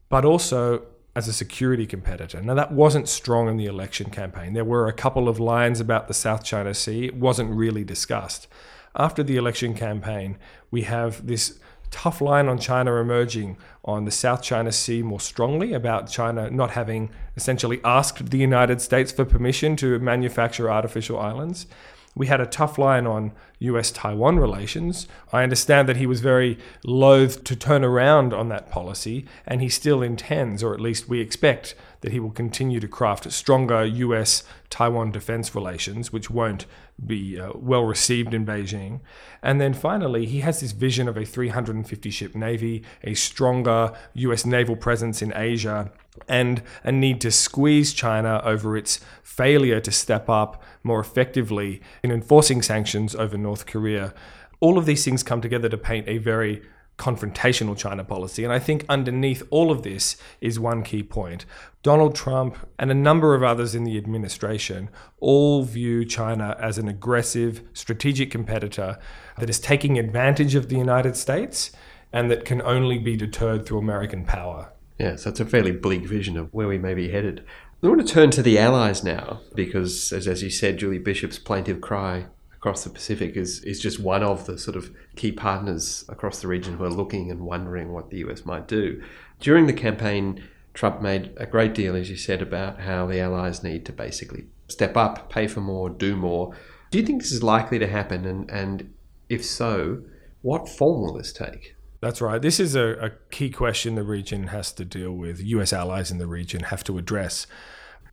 but 0.09 0.23
also 0.23 0.83
as 1.15 1.27
a 1.27 1.33
security 1.33 1.85
competitor. 1.85 2.41
Now, 2.41 2.53
that 2.53 2.71
wasn't 2.71 3.09
strong 3.09 3.49
in 3.49 3.57
the 3.57 3.65
election 3.65 4.09
campaign. 4.09 4.53
There 4.53 4.65
were 4.65 4.87
a 4.87 4.93
couple 4.93 5.27
of 5.27 5.39
lines 5.39 5.79
about 5.79 6.07
the 6.07 6.13
South 6.13 6.43
China 6.43 6.73
Sea. 6.73 7.05
It 7.05 7.15
wasn't 7.15 7.51
really 7.51 7.83
discussed. 7.83 8.47
After 8.95 9.21
the 9.23 9.37
election 9.37 9.73
campaign, 9.73 10.37
we 10.69 10.83
have 10.83 11.27
this 11.27 11.59
tough 11.91 12.21
line 12.21 12.47
on 12.47 12.57
China 12.57 12.95
emerging 12.95 13.57
on 13.83 14.05
the 14.05 14.11
South 14.11 14.41
China 14.41 14.71
Sea 14.71 15.01
more 15.01 15.19
strongly 15.19 15.73
about 15.73 16.09
China 16.09 16.49
not 16.49 16.71
having 16.71 17.09
essentially 17.35 17.81
asked 17.83 18.31
the 18.31 18.37
United 18.37 18.81
States 18.81 19.11
for 19.11 19.25
permission 19.25 19.75
to 19.75 19.99
manufacture 19.99 20.71
artificial 20.71 21.19
islands. 21.19 21.67
We 22.15 22.27
had 22.27 22.39
a 22.39 22.45
tough 22.45 22.77
line 22.77 23.05
on 23.05 23.33
US 23.61 23.91
Taiwan 23.91 24.39
relations. 24.39 25.07
I 25.31 25.43
understand 25.43 25.87
that 25.87 25.97
he 25.97 26.07
was 26.07 26.19
very 26.19 26.57
loath 26.83 27.43
to 27.45 27.55
turn 27.55 27.83
around 27.83 28.33
on 28.33 28.49
that 28.49 28.69
policy, 28.69 29.25
and 29.45 29.61
he 29.61 29.69
still 29.69 30.01
intends, 30.01 30.63
or 30.63 30.73
at 30.73 30.81
least 30.81 31.07
we 31.07 31.21
expect, 31.21 31.75
that 32.01 32.11
he 32.11 32.19
will 32.19 32.31
continue 32.31 32.79
to 32.79 32.87
craft 32.87 33.31
stronger 33.31 33.85
US 33.85 34.43
Taiwan 34.69 35.11
defense 35.11 35.53
relations, 35.53 36.11
which 36.11 36.31
won't 36.31 36.65
be 37.03 37.39
uh, 37.39 37.51
well 37.55 37.83
received 37.83 38.33
in 38.33 38.45
Beijing. 38.45 38.99
And 39.43 39.61
then 39.61 39.73
finally, 39.73 40.25
he 40.25 40.39
has 40.39 40.59
this 40.59 40.71
vision 40.71 41.07
of 41.07 41.17
a 41.17 41.25
350 41.25 42.09
ship 42.09 42.35
navy, 42.35 42.83
a 43.03 43.13
stronger 43.13 43.93
US 44.13 44.45
naval 44.45 44.75
presence 44.75 45.21
in 45.21 45.33
Asia, 45.35 45.91
and 46.27 46.61
a 46.83 46.91
need 46.91 47.21
to 47.21 47.31
squeeze 47.31 47.93
China 47.93 48.41
over 48.43 48.75
its 48.75 48.99
failure 49.23 49.79
to 49.79 49.91
step 49.91 50.29
up 50.29 50.61
more 50.83 50.99
effectively 50.99 51.81
in 52.03 52.11
enforcing 52.11 52.61
sanctions 52.61 53.15
over 53.15 53.37
North 53.37 53.50
Korea. 53.65 54.13
All 54.59 54.77
of 54.77 54.85
these 54.85 55.03
things 55.03 55.23
come 55.23 55.41
together 55.41 55.69
to 55.69 55.77
paint 55.77 56.07
a 56.07 56.17
very 56.17 56.61
confrontational 56.97 57.75
China 57.75 58.03
policy. 58.03 58.43
And 58.43 58.53
I 58.53 58.59
think 58.59 58.85
underneath 58.87 59.41
all 59.49 59.71
of 59.71 59.81
this 59.81 60.17
is 60.39 60.59
one 60.59 60.83
key 60.83 61.01
point. 61.01 61.45
Donald 61.81 62.13
Trump 62.13 62.57
and 62.77 62.91
a 62.91 62.93
number 62.93 63.33
of 63.33 63.41
others 63.41 63.73
in 63.73 63.85
the 63.85 63.97
administration 63.97 64.89
all 65.19 65.63
view 65.63 66.05
China 66.05 66.55
as 66.59 66.77
an 66.77 66.87
aggressive 66.87 67.63
strategic 67.73 68.29
competitor 68.29 68.99
that 69.39 69.49
is 69.49 69.59
taking 69.59 69.97
advantage 69.97 70.53
of 70.53 70.69
the 70.69 70.77
United 70.77 71.15
States 71.15 71.71
and 72.13 72.29
that 72.29 72.45
can 72.45 72.61
only 72.61 72.99
be 72.99 73.17
deterred 73.17 73.65
through 73.65 73.79
American 73.79 74.23
power. 74.23 74.71
Yeah, 74.99 75.15
so 75.15 75.31
it's 75.31 75.39
a 75.39 75.45
fairly 75.45 75.71
bleak 75.71 76.05
vision 76.05 76.37
of 76.37 76.53
where 76.53 76.67
we 76.67 76.77
may 76.77 76.93
be 76.93 77.09
headed. 77.09 77.43
I 77.81 77.87
want 77.87 78.05
to 78.05 78.13
turn 78.13 78.29
to 78.31 78.43
the 78.43 78.59
allies 78.59 79.03
now, 79.03 79.41
because 79.55 80.13
as, 80.13 80.27
as 80.27 80.43
you 80.43 80.51
said, 80.51 80.77
Julie 80.77 80.99
Bishop's 80.99 81.39
plaintive 81.39 81.81
cry 81.81 82.27
across 82.61 82.83
the 82.83 82.91
Pacific 82.91 83.35
is, 83.35 83.63
is 83.63 83.79
just 83.79 83.99
one 83.99 84.21
of 84.21 84.45
the 84.45 84.55
sort 84.55 84.77
of 84.77 84.91
key 85.15 85.31
partners 85.31 86.05
across 86.07 86.41
the 86.41 86.47
region 86.47 86.75
who 86.75 86.83
are 86.83 86.91
looking 86.91 87.31
and 87.31 87.41
wondering 87.41 87.91
what 87.91 88.11
the 88.11 88.17
US 88.17 88.45
might 88.45 88.67
do. 88.67 89.01
During 89.39 89.65
the 89.65 89.73
campaign, 89.73 90.43
Trump 90.75 91.01
made 91.01 91.33
a 91.37 91.47
great 91.47 91.73
deal, 91.73 91.95
as 91.95 92.11
you 92.11 92.15
said, 92.15 92.39
about 92.39 92.81
how 92.81 93.07
the 93.07 93.19
allies 93.19 93.63
need 93.63 93.83
to 93.87 93.91
basically 93.91 94.45
step 94.67 94.95
up, 94.95 95.31
pay 95.31 95.47
for 95.47 95.59
more, 95.59 95.89
do 95.89 96.15
more. 96.15 96.55
Do 96.91 96.99
you 96.99 97.05
think 97.05 97.23
this 97.23 97.31
is 97.31 97.41
likely 97.41 97.79
to 97.79 97.87
happen? 97.87 98.25
And, 98.25 98.47
and 98.51 98.93
if 99.27 99.43
so, 99.43 100.03
what 100.43 100.69
form 100.69 101.01
will 101.01 101.13
this 101.15 101.33
take? 101.33 101.75
That's 101.99 102.21
right. 102.21 102.39
This 102.39 102.59
is 102.59 102.75
a, 102.75 102.89
a, 102.99 103.09
key 103.31 103.49
question 103.49 103.95
the 103.95 104.03
region 104.03 104.47
has 104.47 104.71
to 104.73 104.85
deal 104.85 105.13
with. 105.13 105.39
US 105.39 105.73
allies 105.73 106.11
in 106.11 106.19
the 106.19 106.27
region 106.27 106.61
have 106.65 106.83
to 106.83 106.99
address. 106.99 107.47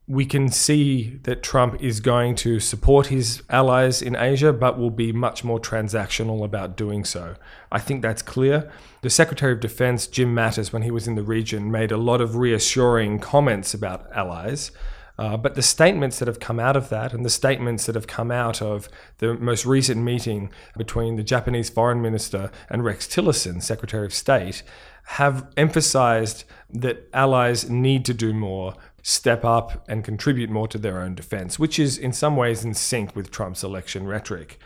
We 0.09 0.25
can 0.25 0.49
see 0.49 1.21
that 1.25 1.43
Trump 1.43 1.83
is 1.83 2.01
going 2.01 2.35
to 2.37 2.61
support 2.61 3.09
his 3.09 3.43
allies 3.51 4.01
in 4.01 4.17
Asia, 4.17 4.55
but 4.55 4.79
will 4.79 4.91
be 4.91 5.13
much 5.13 5.45
more 5.45 5.61
transactional 5.61 6.43
about 6.43 6.79
doing 6.79 7.05
so. 7.05 7.37
I 7.71 7.79
think 7.79 8.01
that's 8.01 8.23
clear. 8.23 8.73
The 9.03 9.11
Secretary 9.11 9.53
of 9.53 9.61
Defense, 9.61 10.07
Jim 10.07 10.35
Mattis, 10.35 10.73
when 10.73 10.81
he 10.81 10.91
was 10.91 11.07
in 11.07 11.15
the 11.15 11.23
region, 11.23 11.71
made 11.71 11.93
a 11.93 11.99
lot 11.99 12.23
of 12.23 12.37
reassuring 12.37 13.19
comments 13.19 13.75
about 13.75 14.11
allies. 14.13 14.71
Uh, 15.19 15.37
but 15.37 15.57
the 15.57 15.63
statements 15.63 16.21
that 16.21 16.29
have 16.29 16.39
come 16.39 16.61
out 16.61 16.77
of 16.77 16.91
that 16.91 17.13
and 17.13 17.25
the 17.25 17.31
statements 17.31 17.87
that 17.87 17.97
have 17.97 18.07
come 18.07 18.31
out 18.31 18.63
of 18.63 18.89
the 19.19 19.35
most 19.35 19.67
recent 19.67 20.01
meeting 20.01 20.51
between 20.77 21.17
the 21.17 21.25
Japanese 21.25 21.69
foreign 21.69 22.01
minister 22.01 22.53
and 22.71 22.85
Rex 22.85 23.07
Tillerson, 23.07 23.61
Secretary 23.61 24.07
of 24.07 24.15
State, 24.15 24.63
have 25.05 25.47
emphasized 25.57 26.45
that 26.71 27.09
allies 27.13 27.69
need 27.69 28.05
to 28.05 28.15
do 28.15 28.33
more, 28.33 28.75
step 29.03 29.45
up, 29.45 29.85
and 29.89 30.05
contribute 30.05 30.51
more 30.51 30.69
to 30.69 30.79
their 30.79 31.01
own 31.01 31.15
defense, 31.15 31.59
which 31.59 31.79
is 31.79 31.97
in 31.99 32.13
some 32.13 32.37
ways 32.37 32.65
in 32.65 32.75
sync 32.75 33.15
with 33.15 33.31
Trump's 33.31 33.65
election 33.65 34.07
rhetoric. 34.07 34.59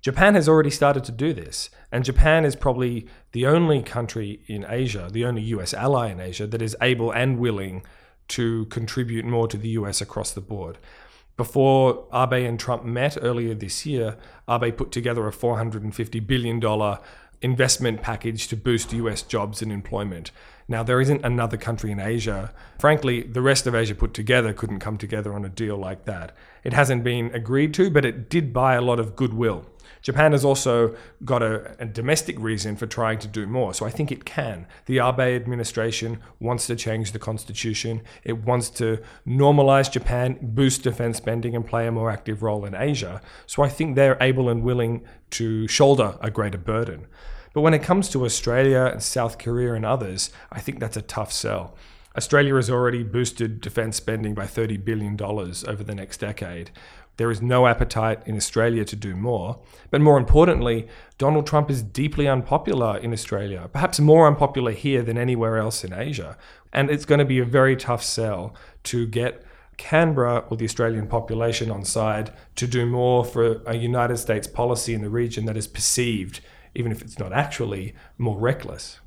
Japan 0.00 0.34
has 0.34 0.48
already 0.48 0.70
started 0.70 1.04
to 1.04 1.12
do 1.12 1.32
this, 1.32 1.68
and 1.90 2.04
Japan 2.04 2.44
is 2.44 2.54
probably 2.54 3.06
the 3.32 3.46
only 3.46 3.82
country 3.82 4.40
in 4.46 4.64
Asia, 4.68 5.08
the 5.10 5.24
only 5.24 5.42
US 5.42 5.74
ally 5.74 6.10
in 6.10 6.20
Asia, 6.20 6.46
that 6.46 6.62
is 6.62 6.76
able 6.80 7.10
and 7.10 7.38
willing 7.38 7.82
to 8.28 8.66
contribute 8.66 9.24
more 9.24 9.48
to 9.48 9.56
the 9.56 9.70
US 9.70 10.00
across 10.00 10.32
the 10.32 10.40
board. 10.40 10.78
Before 11.36 12.06
Abe 12.14 12.46
and 12.46 12.58
Trump 12.58 12.84
met 12.84 13.18
earlier 13.20 13.52
this 13.52 13.84
year, 13.84 14.16
Abe 14.48 14.76
put 14.76 14.90
together 14.90 15.26
a 15.26 15.32
$450 15.32 16.26
billion 16.26 16.60
investment 17.42 18.02
package 18.02 18.48
to 18.48 18.56
boost 18.56 18.92
US 18.92 19.22
jobs 19.22 19.62
and 19.62 19.70
employment. 19.70 20.30
Now, 20.68 20.82
there 20.82 21.00
isn't 21.00 21.24
another 21.24 21.56
country 21.56 21.92
in 21.92 22.00
Asia. 22.00 22.52
Frankly, 22.78 23.22
the 23.22 23.42
rest 23.42 23.66
of 23.66 23.74
Asia 23.74 23.94
put 23.94 24.14
together 24.14 24.52
couldn't 24.52 24.80
come 24.80 24.98
together 24.98 25.32
on 25.32 25.44
a 25.44 25.48
deal 25.48 25.76
like 25.76 26.06
that. 26.06 26.34
It 26.64 26.72
hasn't 26.72 27.04
been 27.04 27.32
agreed 27.32 27.72
to, 27.74 27.88
but 27.88 28.04
it 28.04 28.28
did 28.28 28.52
buy 28.52 28.74
a 28.74 28.80
lot 28.80 28.98
of 28.98 29.14
goodwill. 29.14 29.66
Japan 30.06 30.30
has 30.30 30.44
also 30.44 30.94
got 31.24 31.42
a, 31.42 31.74
a, 31.80 31.84
domestic 31.84 32.38
reason 32.38 32.76
for 32.76 32.86
trying 32.86 33.18
to 33.18 33.26
do 33.26 33.44
more. 33.44 33.74
So 33.74 33.84
I 33.84 33.90
think 33.90 34.12
it 34.12 34.24
can. 34.24 34.68
The 34.84 35.00
Abe 35.00 35.18
administration 35.42 36.20
wants 36.38 36.68
to 36.68 36.76
change 36.76 37.10
the 37.10 37.18
constitution. 37.18 38.02
It 38.22 38.44
wants 38.44 38.70
to 38.78 39.02
normalize 39.26 39.90
Japan, 39.90 40.38
boost 40.40 40.84
defense 40.84 41.16
spending, 41.16 41.56
and 41.56 41.66
play 41.66 41.88
a 41.88 41.90
more 41.90 42.08
active 42.08 42.44
role 42.44 42.64
in 42.64 42.72
Asia. 42.72 43.20
So 43.46 43.64
I 43.64 43.68
think 43.68 43.96
they're 43.96 44.16
able 44.20 44.48
and 44.48 44.62
willing 44.62 45.04
to 45.30 45.66
shoulder 45.66 46.16
a 46.20 46.30
greater 46.30 46.58
burden. 46.58 47.08
But 47.52 47.62
when 47.62 47.74
it 47.74 47.82
comes 47.82 48.08
to 48.10 48.24
Australia 48.24 48.90
and 48.92 49.02
South 49.02 49.38
Korea 49.38 49.74
and 49.74 49.84
others, 49.84 50.30
I 50.52 50.60
think 50.60 50.78
that's 50.78 50.96
a 50.96 51.02
tough 51.02 51.32
sell. 51.32 51.74
Australia 52.16 52.54
has 52.54 52.70
already 52.70 53.02
boosted 53.02 53.60
defense 53.60 53.96
spending 53.96 54.34
by 54.34 54.46
$30 54.46 54.82
billion 54.84 55.20
over 55.20 55.82
the 55.84 55.94
next 55.96 56.18
decade. 56.18 56.70
There 57.16 57.30
is 57.30 57.40
no 57.40 57.66
appetite 57.66 58.20
in 58.26 58.36
Australia 58.36 58.84
to 58.84 58.96
do 58.96 59.16
more. 59.16 59.58
But 59.90 60.00
more 60.00 60.18
importantly, 60.18 60.86
Donald 61.18 61.46
Trump 61.46 61.70
is 61.70 61.82
deeply 61.82 62.28
unpopular 62.28 62.98
in 62.98 63.12
Australia, 63.12 63.68
perhaps 63.72 63.98
more 64.00 64.26
unpopular 64.26 64.72
here 64.72 65.02
than 65.02 65.16
anywhere 65.16 65.56
else 65.56 65.84
in 65.84 65.92
Asia. 65.92 66.36
And 66.72 66.90
it's 66.90 67.06
going 67.06 67.20
to 67.20 67.24
be 67.24 67.38
a 67.38 67.44
very 67.44 67.76
tough 67.76 68.02
sell 68.02 68.54
to 68.84 69.06
get 69.06 69.42
Canberra 69.76 70.44
or 70.50 70.56
the 70.56 70.64
Australian 70.64 71.06
population 71.06 71.70
on 71.70 71.84
side 71.84 72.32
to 72.56 72.66
do 72.66 72.86
more 72.86 73.24
for 73.24 73.62
a 73.66 73.76
United 73.76 74.16
States 74.18 74.46
policy 74.46 74.94
in 74.94 75.02
the 75.02 75.10
region 75.10 75.46
that 75.46 75.56
is 75.56 75.66
perceived, 75.66 76.40
even 76.74 76.92
if 76.92 77.02
it's 77.02 77.18
not 77.18 77.32
actually, 77.32 77.94
more 78.18 78.38
reckless. 78.38 79.00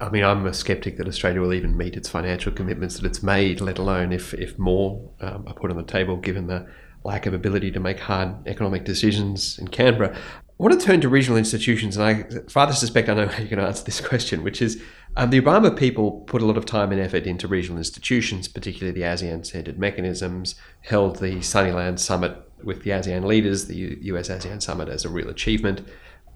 I 0.00 0.08
mean, 0.08 0.24
I'm 0.24 0.46
a 0.46 0.54
skeptic 0.54 0.96
that 0.96 1.06
Australia 1.06 1.42
will 1.42 1.52
even 1.52 1.76
meet 1.76 1.94
its 1.94 2.08
financial 2.08 2.52
commitments 2.52 2.98
that 2.98 3.06
it's 3.06 3.22
made, 3.22 3.60
let 3.60 3.78
alone 3.78 4.12
if, 4.12 4.32
if 4.32 4.58
more 4.58 5.10
um, 5.20 5.44
are 5.46 5.54
put 5.54 5.70
on 5.70 5.76
the 5.76 5.82
table, 5.82 6.16
given 6.16 6.46
the 6.46 6.66
lack 7.04 7.26
of 7.26 7.34
ability 7.34 7.70
to 7.72 7.80
make 7.80 8.00
hard 8.00 8.46
economic 8.46 8.84
decisions 8.84 9.58
in 9.58 9.68
Canberra. 9.68 10.14
I 10.14 10.62
want 10.62 10.78
to 10.78 10.86
turn 10.86 11.00
to 11.00 11.08
regional 11.08 11.38
institutions, 11.38 11.96
and 11.96 12.04
I 12.04 12.22
farther 12.50 12.74
suspect 12.74 13.08
I 13.08 13.14
know 13.14 13.26
how 13.26 13.38
going 13.38 13.56
to 13.56 13.62
answer 13.62 13.84
this 13.84 14.00
question, 14.06 14.42
which 14.44 14.60
is 14.60 14.82
um, 15.16 15.30
the 15.30 15.40
Obama 15.40 15.74
people 15.74 16.20
put 16.26 16.42
a 16.42 16.46
lot 16.46 16.56
of 16.58 16.66
time 16.66 16.92
and 16.92 17.00
effort 17.00 17.26
into 17.26 17.48
regional 17.48 17.78
institutions, 17.78 18.46
particularly 18.46 18.92
the 18.92 19.06
ASEAN 19.06 19.46
centered 19.46 19.78
mechanisms, 19.78 20.54
held 20.82 21.16
the 21.16 21.40
Sunnyland 21.40 21.98
Summit 21.98 22.36
with 22.62 22.82
the 22.82 22.90
ASEAN 22.90 23.24
leaders, 23.24 23.66
the 23.66 23.98
US 24.02 24.28
ASEAN 24.28 24.60
Summit, 24.60 24.88
as 24.88 25.04
a 25.04 25.08
real 25.08 25.30
achievement. 25.30 25.80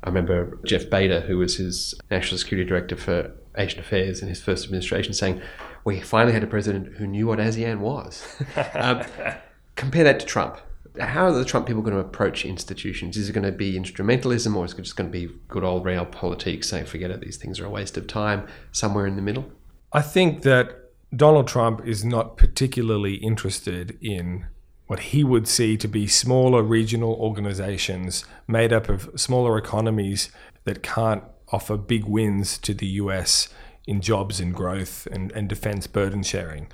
I 0.03 0.09
remember 0.09 0.59
Jeff 0.65 0.89
Bader, 0.89 1.21
who 1.21 1.39
was 1.39 1.57
his 1.57 1.95
national 2.11 2.39
security 2.39 2.69
director 2.69 2.97
for 2.97 3.31
Asian 3.57 3.81
affairs 3.81 4.23
in 4.23 4.29
his 4.29 4.41
first 4.41 4.65
administration, 4.65 5.13
saying, 5.13 5.41
We 5.85 6.01
finally 6.01 6.33
had 6.33 6.43
a 6.43 6.47
president 6.47 6.97
who 6.97 7.07
knew 7.07 7.27
what 7.27 7.39
ASEAN 7.39 7.81
was. 7.81 8.43
um, 8.75 9.03
compare 9.85 10.05
that 10.05 10.21
to 10.21 10.27
Trump. 10.27 10.59
How 10.99 11.27
are 11.27 11.33
the 11.33 11.45
Trump 11.45 11.67
people 11.67 11.83
going 11.83 11.95
to 11.95 12.01
approach 12.01 12.45
institutions? 12.45 13.17
Is 13.17 13.29
it 13.29 13.33
going 13.33 13.45
to 13.45 13.53
be 13.53 13.79
instrumentalism 13.79 14.55
or 14.55 14.65
is 14.65 14.73
it 14.73 14.83
just 14.83 14.97
going 14.97 15.11
to 15.11 15.19
be 15.19 15.33
good 15.49 15.65
old 15.65 15.85
realpolitik 15.85 16.65
saying, 16.65 16.87
forget 16.87 17.11
it, 17.11 17.21
these 17.21 17.37
things 17.37 17.59
are 17.59 17.67
a 17.67 17.71
waste 17.71 17.97
of 17.97 18.07
time, 18.07 18.47
somewhere 18.71 19.07
in 19.07 19.17
the 19.17 19.23
middle? 19.23 19.51
I 19.93 20.03
think 20.03 20.43
that 20.43 20.91
Donald 21.15 21.49
Trump 21.49 21.87
is 21.87 22.05
not 22.05 22.37
particularly 22.37 23.15
interested 23.17 23.99
in 24.01 24.47
what 24.87 25.01
he 25.01 25.25
would 25.25 25.49
see 25.49 25.77
to 25.77 25.89
be 25.89 26.07
smaller 26.07 26.63
regional 26.63 27.15
organizations 27.15 28.25
made 28.47 28.73
up 28.73 28.89
of 28.89 29.11
smaller 29.17 29.57
economies 29.59 30.31
that 30.65 30.83
can't 30.83 31.25
offer 31.49 31.77
big 31.77 32.05
wins 32.05 32.59
to 32.59 32.75
the 32.75 32.87
US 32.87 33.49
in 33.87 34.01
jobs 34.01 34.41
and 34.41 34.55
growth 34.55 35.07
and, 35.11 35.33
and 35.33 35.49
defense 35.49 35.87
burden 35.87 36.23
sharing. 36.23 36.69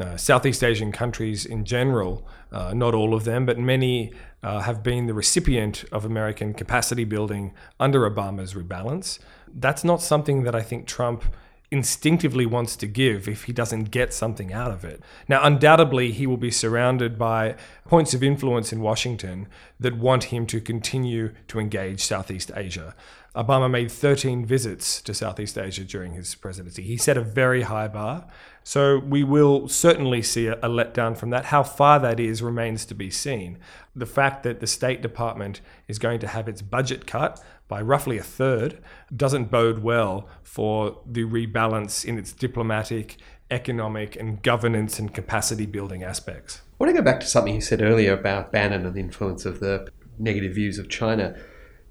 Uh, 0.00 0.16
Southeast 0.16 0.62
Asian 0.62 0.92
countries 0.92 1.44
in 1.44 1.64
general, 1.64 2.26
uh, 2.52 2.74
not 2.74 2.94
all 2.94 3.14
of 3.14 3.24
them, 3.24 3.46
but 3.46 3.58
many 3.58 4.12
uh, 4.42 4.60
have 4.60 4.82
been 4.82 5.06
the 5.06 5.14
recipient 5.14 5.84
of 5.92 6.04
American 6.04 6.54
capacity 6.54 7.04
building 7.04 7.52
under 7.78 8.08
Obama's 8.10 8.54
rebalance. 8.54 9.18
That's 9.52 9.84
not 9.84 10.02
something 10.02 10.44
that 10.44 10.54
I 10.54 10.62
think 10.62 10.86
Trump 10.86 11.24
instinctively 11.70 12.46
wants 12.46 12.74
to 12.76 12.86
give 12.86 13.28
if 13.28 13.44
he 13.44 13.52
doesn't 13.52 13.90
get 13.90 14.12
something 14.12 14.52
out 14.52 14.72
of 14.72 14.84
it. 14.84 15.00
Now, 15.28 15.40
undoubtedly, 15.44 16.10
he 16.10 16.26
will 16.26 16.36
be 16.36 16.50
surrounded 16.50 17.18
by 17.18 17.54
points 17.86 18.12
of 18.12 18.22
influence 18.22 18.72
in 18.72 18.80
Washington 18.80 19.46
that 19.78 19.96
want 19.96 20.24
him 20.24 20.46
to 20.46 20.60
continue 20.60 21.32
to 21.48 21.60
engage 21.60 22.04
Southeast 22.04 22.50
Asia. 22.56 22.94
Obama 23.36 23.70
made 23.70 23.92
13 23.92 24.44
visits 24.44 25.00
to 25.02 25.14
Southeast 25.14 25.56
Asia 25.56 25.84
during 25.84 26.14
his 26.14 26.34
presidency. 26.34 26.82
He 26.82 26.96
set 26.96 27.16
a 27.16 27.22
very 27.22 27.62
high 27.62 27.86
bar. 27.86 28.26
So 28.64 28.98
we 28.98 29.22
will 29.22 29.68
certainly 29.68 30.20
see 30.20 30.48
a, 30.48 30.54
a, 30.54 30.68
letdown 30.68 31.16
from 31.16 31.30
that. 31.30 31.46
How 31.46 31.62
far 31.62 32.00
that 32.00 32.18
is 32.18 32.42
remains 32.42 32.84
to 32.86 32.94
be 32.94 33.08
seen. 33.08 33.58
The 33.94 34.06
fact 34.06 34.42
that 34.42 34.58
the 34.58 34.66
State 34.66 35.00
Department 35.00 35.60
is 35.86 36.00
going 36.00 36.18
to 36.20 36.26
have 36.26 36.48
its 36.48 36.60
budget 36.60 37.06
cut 37.06 37.40
by 37.70 37.80
roughly 37.80 38.18
a 38.18 38.22
third 38.22 38.82
doesn't 39.14 39.48
bode 39.50 39.78
well 39.78 40.28
for 40.42 41.00
the 41.06 41.22
rebalance 41.22 42.04
in 42.04 42.18
its 42.18 42.32
diplomatic, 42.32 43.16
economic, 43.48 44.16
and 44.16 44.42
governance 44.42 44.98
and 44.98 45.14
capacity 45.14 45.66
building 45.66 46.02
aspects. 46.02 46.62
I 46.72 46.84
want 46.84 46.94
to 46.94 47.00
go 47.00 47.04
back 47.04 47.20
to 47.20 47.26
something 47.26 47.54
you 47.54 47.60
said 47.60 47.80
earlier 47.80 48.12
about 48.12 48.50
Bannon 48.50 48.84
and 48.84 48.94
the 48.94 49.00
influence 49.00 49.46
of 49.46 49.60
the 49.60 49.88
negative 50.18 50.52
views 50.52 50.78
of 50.78 50.88
China. 50.88 51.38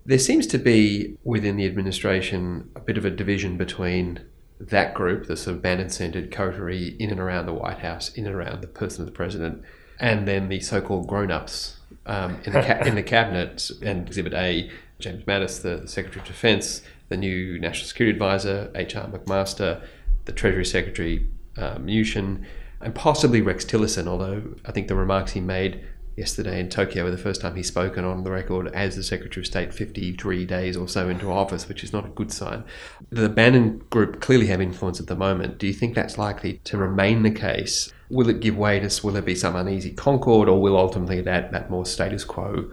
There 0.05 0.19
seems 0.19 0.45
to 0.47 0.57
be 0.57 1.15
within 1.23 1.55
the 1.55 1.65
administration 1.65 2.69
a 2.75 2.81
bit 2.81 2.97
of 2.97 3.05
a 3.05 3.09
division 3.09 3.57
between 3.57 4.25
that 4.59 4.93
group, 4.93 5.27
the 5.27 5.37
sort 5.37 5.55
of 5.55 5.61
Bannon 5.61 5.89
centered 5.89 6.29
coterie 6.29 6.97
in 6.99 7.09
and 7.09 7.21
around 7.21 7.45
the 7.45 7.53
White 7.53 7.79
House, 7.79 8.09
in 8.09 8.25
and 8.25 8.35
around 8.35 8.61
the 8.61 8.67
person 8.67 9.01
of 9.01 9.05
the 9.05 9.13
president, 9.13 9.63
and 9.97 10.27
then 10.27 10.49
the 10.49 10.59
so 10.59 10.81
called 10.81 11.07
grown 11.07 11.31
ups 11.31 11.77
um, 12.05 12.37
in, 12.43 12.51
the 12.51 12.61
ca- 12.61 12.83
in 12.85 12.95
the 12.95 13.03
cabinet. 13.03 13.71
And 13.81 14.05
Exhibit 14.07 14.33
A, 14.33 14.69
James 14.99 15.23
Mattis, 15.23 15.61
the, 15.61 15.87
Secretary 15.87 16.21
of 16.21 16.27
Defense, 16.27 16.81
the 17.07 17.17
new 17.17 17.59
National 17.59 17.87
Security 17.87 18.15
Advisor, 18.15 18.71
H.R. 18.75 19.07
McMaster, 19.07 19.81
the 20.25 20.31
Treasury 20.31 20.65
Secretary, 20.65 21.25
uh, 21.57 21.75
Mnuchin, 21.75 22.45
and 22.81 22.93
possibly 22.93 23.41
Rex 23.41 23.65
Tillerson, 23.65 24.07
although 24.07 24.55
I 24.65 24.71
think 24.71 24.87
the 24.87 24.95
remarks 24.95 25.31
he 25.31 25.39
made 25.39 25.83
yesterday 26.15 26.59
in 26.59 26.69
Tokyo 26.69 27.05
were 27.05 27.11
the 27.11 27.17
first 27.17 27.39
time 27.39 27.55
he's 27.55 27.67
spoken 27.67 28.03
on 28.03 28.23
the 28.23 28.31
record 28.31 28.67
as 28.67 28.97
the 28.97 29.03
Secretary 29.03 29.41
of 29.41 29.47
State 29.47 29.73
53 29.73 30.45
days 30.45 30.75
or 30.75 30.87
so 30.87 31.07
into 31.07 31.31
office, 31.31 31.69
which 31.69 31.83
is 31.83 31.93
not 31.93 32.05
a 32.05 32.09
good 32.09 32.31
sign. 32.31 32.65
The 33.09 33.29
Bannon 33.29 33.79
group 33.89 34.19
clearly 34.19 34.47
have 34.47 34.59
influence 34.59 34.99
at 34.99 35.07
the 35.07 35.15
moment. 35.15 35.57
Do 35.57 35.67
you 35.67 35.73
think 35.73 35.95
that's 35.95 36.17
likely 36.17 36.59
to 36.65 36.77
remain 36.77 37.23
the 37.23 37.31
case 37.31 37.93
will 38.09 38.27
it 38.27 38.39
give 38.39 38.57
way 38.57 38.79
to, 38.79 39.05
will 39.05 39.13
there 39.13 39.21
be 39.21 39.35
some 39.35 39.55
uneasy 39.55 39.91
concord, 39.91 40.49
or 40.49 40.59
will 40.61 40.77
ultimately 40.77 41.21
that, 41.21 41.51
that 41.51 41.69
more 41.69 41.85
status 41.85 42.23
quo 42.23 42.69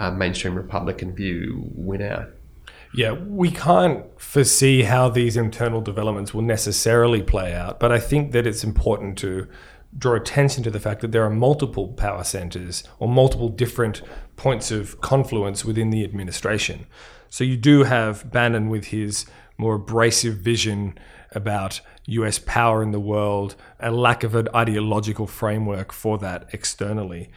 uh, 0.00 0.10
mainstream 0.10 0.54
Republican 0.54 1.14
view 1.14 1.62
win 1.74 2.02
out? 2.02 2.28
Yeah, 2.92 3.12
we 3.12 3.50
can't 3.50 4.04
foresee 4.20 4.82
how 4.82 5.08
these 5.08 5.36
internal 5.36 5.80
developments 5.80 6.34
will 6.34 6.42
necessarily 6.42 7.22
play 7.22 7.54
out, 7.54 7.78
but 7.78 7.92
I 7.92 8.00
think 8.00 8.32
that 8.32 8.46
it's 8.46 8.64
important 8.64 9.16
to 9.18 9.46
draw 9.96 10.14
attention 10.14 10.62
to 10.64 10.70
the 10.70 10.80
fact 10.80 11.00
that 11.00 11.12
there 11.12 11.24
are 11.24 11.30
multiple 11.30 11.88
power 11.88 12.24
centers 12.24 12.82
or 12.98 13.08
multiple 13.08 13.48
different 13.48 14.02
points 14.36 14.70
of 14.70 15.00
confluence 15.00 15.64
within 15.64 15.90
the 15.90 16.02
administration. 16.02 16.86
So 17.28 17.44
you 17.44 17.56
do 17.56 17.84
have 17.84 18.30
Bannon 18.32 18.68
with 18.70 18.86
his 18.86 19.26
more 19.56 19.74
abrasive 19.74 20.38
vision 20.38 20.98
about 21.32 21.80
US 22.06 22.38
power 22.38 22.82
in 22.82 22.90
the 22.90 23.00
world, 23.00 23.54
a 23.78 23.92
lack 23.92 24.24
of 24.24 24.34
an 24.34 24.48
ideological 24.54 25.26
framework 25.26 25.92
for 25.92 26.18
that 26.18 26.48
externally. 26.52 27.30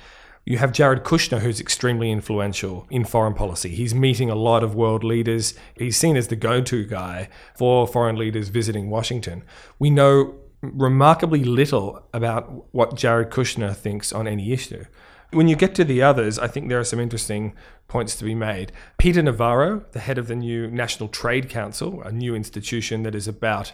You 0.45 0.57
have 0.57 0.73
Jared 0.73 1.05
Kushner, 1.05 1.39
who's 1.39 1.61
extremely 1.61 2.11
influential 2.11 2.85
in 2.89 3.05
foreign 3.05 3.33
policy. 3.33 3.69
He's 3.69 3.95
meeting 3.95 4.29
a 4.29 4.35
lot 4.35 4.61
of 4.61 4.75
world 4.75 5.03
leaders. 5.03 5.53
He's 5.77 5.95
seen 5.95 6.17
as 6.17 6.27
the 6.27 6.35
go 6.35 6.61
to 6.61 6.85
guy 6.85 7.29
for 7.55 7.87
foreign 7.87 8.17
leaders 8.17 8.49
visiting 8.49 8.89
Washington. 8.89 9.43
We 9.79 9.89
know 9.89 10.35
remarkably 10.61 11.45
little 11.45 12.05
about 12.13 12.73
what 12.73 12.95
Jared 12.95 13.29
Kushner 13.29 13.73
thinks 13.73 14.11
on 14.11 14.27
any 14.27 14.51
issue. 14.51 14.83
When 15.31 15.47
you 15.47 15.55
get 15.55 15.75
to 15.75 15.85
the 15.85 16.01
others, 16.01 16.37
I 16.37 16.47
think 16.47 16.67
there 16.67 16.79
are 16.79 16.83
some 16.83 16.99
interesting 16.99 17.53
points 17.87 18.15
to 18.17 18.25
be 18.25 18.35
made. 18.35 18.73
Peter 18.97 19.21
Navarro, 19.21 19.85
the 19.93 19.99
head 19.99 20.17
of 20.17 20.27
the 20.27 20.35
new 20.35 20.69
National 20.69 21.07
Trade 21.07 21.49
Council, 21.49 22.01
a 22.01 22.11
new 22.11 22.35
institution 22.35 23.03
that 23.03 23.15
is 23.15 23.27
about 23.27 23.71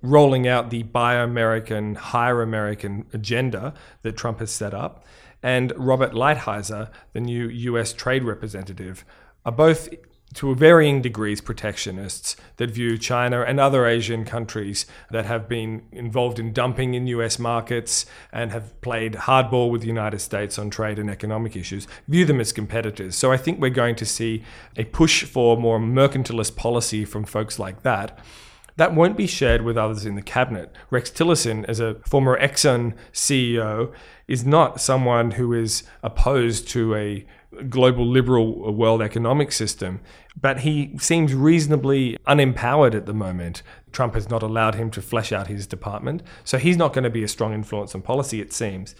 rolling 0.00 0.46
out 0.46 0.70
the 0.70 0.82
Buy 0.84 1.14
American, 1.14 1.94
Hire 1.94 2.42
American 2.42 3.06
agenda 3.12 3.74
that 4.02 4.16
Trump 4.16 4.38
has 4.40 4.50
set 4.50 4.74
up, 4.74 5.04
and 5.42 5.72
Robert 5.76 6.12
Lighthizer, 6.12 6.90
the 7.12 7.20
new 7.20 7.48
US 7.48 7.92
trade 7.92 8.24
representative, 8.24 9.04
are 9.44 9.52
both 9.52 9.88
to 10.34 10.54
varying 10.54 11.02
degrees 11.02 11.40
protectionists 11.40 12.36
that 12.56 12.70
view 12.70 12.96
China 12.96 13.42
and 13.42 13.60
other 13.60 13.86
Asian 13.86 14.24
countries 14.24 14.86
that 15.10 15.26
have 15.26 15.48
been 15.48 15.82
involved 15.92 16.38
in 16.38 16.52
dumping 16.52 16.94
in 16.94 17.06
US 17.08 17.38
markets 17.38 18.06
and 18.32 18.50
have 18.50 18.80
played 18.80 19.12
hardball 19.12 19.70
with 19.70 19.82
the 19.82 19.88
United 19.88 20.20
States 20.20 20.58
on 20.58 20.70
trade 20.70 20.98
and 20.98 21.10
economic 21.10 21.56
issues, 21.56 21.86
view 22.08 22.24
them 22.24 22.40
as 22.40 22.52
competitors. 22.52 23.14
So 23.14 23.30
I 23.30 23.36
think 23.36 23.60
we're 23.60 23.70
going 23.70 23.96
to 23.96 24.06
see 24.06 24.42
a 24.76 24.84
push 24.84 25.24
for 25.24 25.56
more 25.56 25.78
mercantilist 25.78 26.56
policy 26.56 27.04
from 27.04 27.24
folks 27.24 27.58
like 27.58 27.82
that. 27.82 28.18
That 28.76 28.94
won't 28.94 29.16
be 29.16 29.26
shared 29.26 29.62
with 29.62 29.76
others 29.76 30.06
in 30.06 30.14
the 30.14 30.22
cabinet. 30.22 30.74
Rex 30.90 31.10
Tillerson, 31.10 31.64
as 31.66 31.80
a 31.80 31.96
former 32.06 32.38
Exxon 32.38 32.94
CEO, 33.12 33.92
is 34.28 34.44
not 34.44 34.80
someone 34.80 35.32
who 35.32 35.52
is 35.52 35.82
opposed 36.02 36.68
to 36.70 36.94
a 36.94 37.26
global 37.68 38.06
liberal 38.06 38.72
world 38.74 39.02
economic 39.02 39.52
system, 39.52 40.00
but 40.40 40.60
he 40.60 40.96
seems 40.98 41.34
reasonably 41.34 42.16
unempowered 42.26 42.94
at 42.94 43.06
the 43.06 43.12
moment. 43.12 43.62
Trump 43.92 44.14
has 44.14 44.30
not 44.30 44.42
allowed 44.42 44.74
him 44.74 44.90
to 44.90 45.02
flesh 45.02 45.32
out 45.32 45.48
his 45.48 45.66
department, 45.66 46.22
so 46.44 46.56
he's 46.56 46.76
not 46.76 46.92
going 46.92 47.04
to 47.04 47.10
be 47.10 47.22
a 47.22 47.28
strong 47.28 47.52
influence 47.52 47.94
on 47.94 48.02
policy, 48.02 48.40
it 48.40 48.52
seems. 48.52 48.94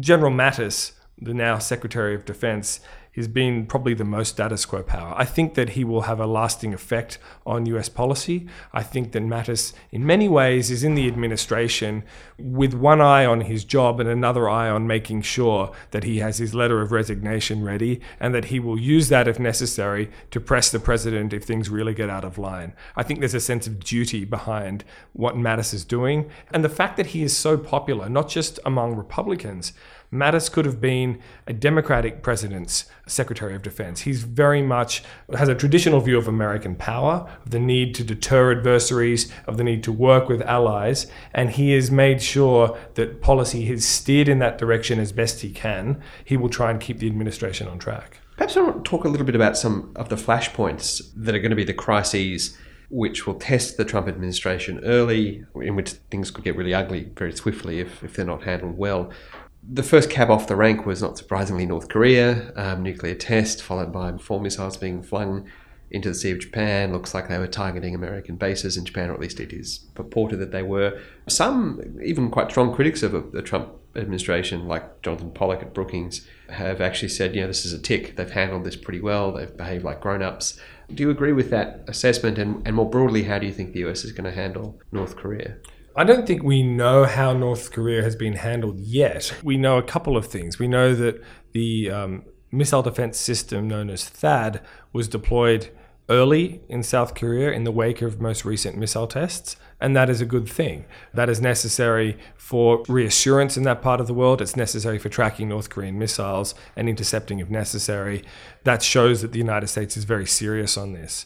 General 0.00 0.32
Mattis, 0.32 0.92
the 1.18 1.32
now 1.32 1.58
Secretary 1.58 2.14
of 2.14 2.24
Defense, 2.24 2.80
He's 3.16 3.28
been 3.28 3.64
probably 3.64 3.94
the 3.94 4.04
most 4.04 4.28
status 4.28 4.66
quo 4.66 4.82
power. 4.82 5.14
I 5.16 5.24
think 5.24 5.54
that 5.54 5.70
he 5.70 5.84
will 5.84 6.02
have 6.02 6.20
a 6.20 6.26
lasting 6.26 6.74
effect 6.74 7.18
on 7.46 7.64
US 7.64 7.88
policy. 7.88 8.46
I 8.74 8.82
think 8.82 9.12
that 9.12 9.22
Mattis, 9.22 9.72
in 9.90 10.04
many 10.04 10.28
ways, 10.28 10.70
is 10.70 10.84
in 10.84 10.96
the 10.96 11.08
administration 11.08 12.04
with 12.38 12.74
one 12.74 13.00
eye 13.00 13.24
on 13.24 13.40
his 13.40 13.64
job 13.64 14.00
and 14.00 14.08
another 14.08 14.50
eye 14.50 14.68
on 14.68 14.86
making 14.86 15.22
sure 15.22 15.72
that 15.92 16.04
he 16.04 16.18
has 16.18 16.36
his 16.36 16.54
letter 16.54 16.82
of 16.82 16.92
resignation 16.92 17.64
ready 17.64 18.02
and 18.20 18.34
that 18.34 18.46
he 18.46 18.60
will 18.60 18.78
use 18.78 19.08
that 19.08 19.26
if 19.26 19.38
necessary 19.38 20.10
to 20.30 20.38
press 20.38 20.70
the 20.70 20.78
president 20.78 21.32
if 21.32 21.42
things 21.42 21.70
really 21.70 21.94
get 21.94 22.10
out 22.10 22.22
of 22.22 22.36
line. 22.36 22.74
I 22.96 23.02
think 23.02 23.20
there's 23.20 23.32
a 23.32 23.40
sense 23.40 23.66
of 23.66 23.82
duty 23.82 24.26
behind 24.26 24.84
what 25.14 25.36
Mattis 25.36 25.72
is 25.72 25.86
doing. 25.86 26.28
And 26.50 26.62
the 26.62 26.68
fact 26.68 26.98
that 26.98 27.06
he 27.06 27.22
is 27.22 27.34
so 27.34 27.56
popular, 27.56 28.10
not 28.10 28.28
just 28.28 28.60
among 28.66 28.94
Republicans, 28.94 29.72
Mattis 30.12 30.50
could 30.50 30.64
have 30.64 30.80
been 30.80 31.20
a 31.46 31.52
Democratic 31.52 32.22
president's 32.22 32.86
Secretary 33.06 33.54
of 33.54 33.62
Defense. 33.62 34.00
He's 34.00 34.22
very 34.22 34.62
much 34.62 35.02
has 35.36 35.48
a 35.48 35.54
traditional 35.54 36.00
view 36.00 36.18
of 36.18 36.28
American 36.28 36.74
power, 36.74 37.28
of 37.44 37.50
the 37.50 37.58
need 37.58 37.94
to 37.96 38.04
deter 38.04 38.52
adversaries, 38.52 39.32
of 39.46 39.56
the 39.56 39.64
need 39.64 39.82
to 39.84 39.92
work 39.92 40.28
with 40.28 40.42
allies, 40.42 41.06
and 41.32 41.50
he 41.50 41.72
has 41.72 41.90
made 41.90 42.22
sure 42.22 42.78
that 42.94 43.20
policy 43.20 43.70
is 43.70 43.86
steered 43.86 44.28
in 44.28 44.38
that 44.38 44.58
direction 44.58 44.98
as 44.98 45.12
best 45.12 45.40
he 45.40 45.50
can. 45.50 46.00
He 46.24 46.36
will 46.36 46.48
try 46.48 46.70
and 46.70 46.80
keep 46.80 46.98
the 46.98 47.06
administration 47.06 47.68
on 47.68 47.78
track. 47.78 48.20
Perhaps 48.36 48.56
I 48.56 48.60
want 48.60 48.84
to 48.84 48.88
talk 48.88 49.04
a 49.04 49.08
little 49.08 49.26
bit 49.26 49.34
about 49.34 49.56
some 49.56 49.92
of 49.96 50.08
the 50.08 50.16
flashpoints 50.16 51.10
that 51.16 51.34
are 51.34 51.38
going 51.38 51.50
to 51.50 51.56
be 51.56 51.64
the 51.64 51.74
crises 51.74 52.56
which 52.88 53.26
will 53.26 53.34
test 53.34 53.76
the 53.76 53.84
Trump 53.84 54.06
administration 54.06 54.78
early, 54.84 55.44
in 55.56 55.74
which 55.74 55.90
things 56.10 56.30
could 56.30 56.44
get 56.44 56.56
really 56.56 56.72
ugly 56.72 57.10
very 57.16 57.32
swiftly 57.32 57.80
if, 57.80 58.04
if 58.04 58.14
they're 58.14 58.24
not 58.24 58.44
handled 58.44 58.76
well 58.76 59.10
the 59.68 59.82
first 59.82 60.10
cab 60.10 60.30
off 60.30 60.46
the 60.46 60.56
rank 60.56 60.86
was 60.86 61.02
not 61.02 61.18
surprisingly 61.18 61.66
North 61.66 61.88
Korea, 61.88 62.52
um, 62.56 62.82
nuclear 62.82 63.14
test, 63.14 63.62
followed 63.62 63.92
by 63.92 64.16
four 64.18 64.40
missiles 64.40 64.76
being 64.76 65.02
flung 65.02 65.48
into 65.90 66.08
the 66.08 66.14
Sea 66.14 66.32
of 66.32 66.40
Japan. 66.40 66.92
Looks 66.92 67.14
like 67.14 67.28
they 67.28 67.38
were 67.38 67.46
targeting 67.46 67.94
American 67.94 68.36
bases 68.36 68.76
in 68.76 68.84
Japan, 68.84 69.10
or 69.10 69.14
at 69.14 69.20
least 69.20 69.40
it 69.40 69.52
is 69.52 69.78
purported 69.94 70.38
that 70.38 70.52
they 70.52 70.62
were. 70.62 71.00
Some, 71.28 71.98
even 72.04 72.30
quite 72.30 72.50
strong 72.50 72.74
critics 72.74 73.02
of 73.02 73.32
the 73.32 73.42
Trump 73.42 73.72
administration, 73.96 74.68
like 74.68 75.02
Jonathan 75.02 75.30
Pollack 75.30 75.62
at 75.62 75.74
Brookings, 75.74 76.26
have 76.50 76.80
actually 76.80 77.08
said, 77.08 77.34
you 77.34 77.40
know, 77.40 77.46
this 77.48 77.64
is 77.64 77.72
a 77.72 77.78
tick. 77.78 78.16
They've 78.16 78.30
handled 78.30 78.64
this 78.64 78.76
pretty 78.76 79.00
well. 79.00 79.32
They've 79.32 79.56
behaved 79.56 79.84
like 79.84 80.00
grown 80.00 80.22
ups. 80.22 80.60
Do 80.92 81.02
you 81.02 81.10
agree 81.10 81.32
with 81.32 81.50
that 81.50 81.82
assessment? 81.88 82.38
And, 82.38 82.64
and 82.66 82.76
more 82.76 82.88
broadly, 82.88 83.24
how 83.24 83.38
do 83.38 83.46
you 83.46 83.52
think 83.52 83.72
the 83.72 83.84
US 83.86 84.04
is 84.04 84.12
going 84.12 84.30
to 84.30 84.36
handle 84.36 84.80
North 84.92 85.16
Korea? 85.16 85.56
I 85.98 86.04
don't 86.04 86.26
think 86.26 86.42
we 86.42 86.62
know 86.62 87.04
how 87.04 87.32
North 87.32 87.72
Korea 87.72 88.02
has 88.02 88.14
been 88.14 88.34
handled 88.34 88.78
yet. 88.80 89.32
We 89.42 89.56
know 89.56 89.78
a 89.78 89.82
couple 89.82 90.14
of 90.14 90.26
things. 90.26 90.58
We 90.58 90.68
know 90.68 90.94
that 90.94 91.22
the 91.52 91.90
um, 91.90 92.24
missile 92.52 92.82
defense 92.82 93.18
system 93.18 93.66
known 93.66 93.88
as 93.88 94.02
THAAD 94.02 94.60
was 94.92 95.08
deployed 95.08 95.70
early 96.10 96.60
in 96.68 96.82
South 96.82 97.14
Korea 97.14 97.50
in 97.50 97.64
the 97.64 97.72
wake 97.72 98.02
of 98.02 98.20
most 98.20 98.44
recent 98.44 98.76
missile 98.76 99.06
tests, 99.06 99.56
and 99.80 99.96
that 99.96 100.10
is 100.10 100.20
a 100.20 100.26
good 100.26 100.46
thing. 100.46 100.84
That 101.14 101.30
is 101.30 101.40
necessary 101.40 102.18
for 102.36 102.84
reassurance 102.88 103.56
in 103.56 103.62
that 103.62 103.80
part 103.80 103.98
of 103.98 104.06
the 104.06 104.14
world. 104.14 104.42
It's 104.42 104.54
necessary 104.54 104.98
for 104.98 105.08
tracking 105.08 105.48
North 105.48 105.70
Korean 105.70 105.98
missiles 105.98 106.54
and 106.76 106.90
intercepting 106.90 107.38
if 107.38 107.48
necessary. 107.48 108.22
That 108.64 108.82
shows 108.82 109.22
that 109.22 109.32
the 109.32 109.38
United 109.38 109.68
States 109.68 109.96
is 109.96 110.04
very 110.04 110.26
serious 110.26 110.76
on 110.76 110.92
this. 110.92 111.24